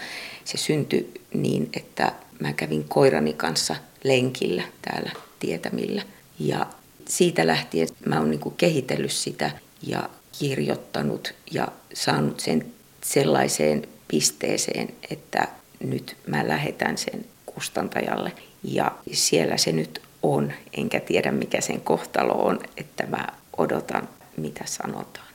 Se 0.45 0.59
syntyi 0.59 1.21
niin, 1.35 1.69
että 1.77 2.13
mä 2.41 2.53
kävin 2.53 2.85
koirani 2.89 3.33
kanssa 3.33 3.77
lenkillä 4.05 4.63
täällä 4.83 5.11
tietämillä. 5.39 6.03
Ja 6.39 6.67
siitä 7.09 7.47
lähtien 7.47 7.89
mä 8.07 8.19
oon 8.19 8.31
niin 8.31 8.55
kehitellyt 8.57 9.13
sitä 9.13 9.51
ja 9.83 10.09
kirjoittanut 10.39 11.35
ja 11.51 11.69
saanut 11.95 12.41
sen 12.41 12.67
sellaiseen 13.03 13.89
pisteeseen, 14.09 14.89
että 15.11 15.49
nyt 15.81 16.17
mä 16.27 16.49
lähetän 16.49 16.99
sen 16.99 17.25
kustantajalle. 17.47 18.33
Ja 18.63 18.93
siellä 19.13 19.57
se 19.57 19.73
nyt 19.73 20.03
on, 20.23 20.53
enkä 20.77 21.01
tiedä 21.01 21.33
mikä 21.33 21.61
sen 21.61 21.81
kohtalo 21.81 22.33
on, 22.33 22.61
että 22.77 23.07
mä 23.07 23.27
odotan, 23.57 24.09
mitä 24.37 24.65
sanotaan. 24.67 25.27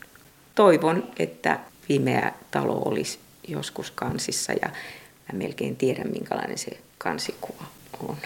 Toivon, 0.56 1.12
että 1.20 1.60
Vimeä 1.90 2.34
talo 2.52 2.82
olisi 2.86 3.20
joskus 3.48 3.92
kansissa 3.92 4.54
ja 4.54 4.70
mä 5.32 5.38
melkein 5.38 5.76
tiedän, 5.76 6.12
minkälainen 6.12 6.58
se 6.58 6.78
kansikuva 6.98 7.64
on. 8.08 8.18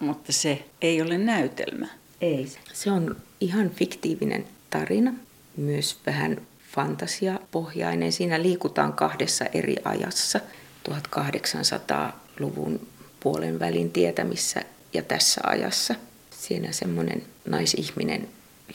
Mutta 0.00 0.32
se 0.32 0.64
ei 0.82 1.02
ole 1.02 1.18
näytelmä. 1.18 1.88
Ei. 2.24 2.52
Se 2.72 2.90
on 2.90 3.16
ihan 3.40 3.70
fiktiivinen 3.70 4.46
tarina, 4.70 5.14
myös 5.56 5.98
vähän 6.06 6.40
fantasiapohjainen. 6.70 8.12
Siinä 8.12 8.42
liikutaan 8.42 8.92
kahdessa 8.92 9.44
eri 9.44 9.76
ajassa, 9.84 10.40
1800-luvun 10.88 12.86
puolen 13.20 13.60
välin 13.60 13.90
tietämissä 13.90 14.62
ja 14.92 15.02
tässä 15.02 15.40
ajassa. 15.44 15.94
Siinä 16.30 16.72
semmoinen 16.72 17.22
naisihminen 17.44 18.28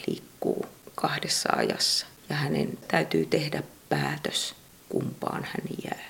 liikkuu 0.07 0.65
kahdessa 0.95 1.49
ajassa 1.55 2.05
ja 2.29 2.35
hänen 2.35 2.77
täytyy 2.87 3.25
tehdä 3.25 3.63
päätös, 3.89 4.55
kumpaan 4.89 5.43
hän 5.43 5.65
jää. 5.83 6.08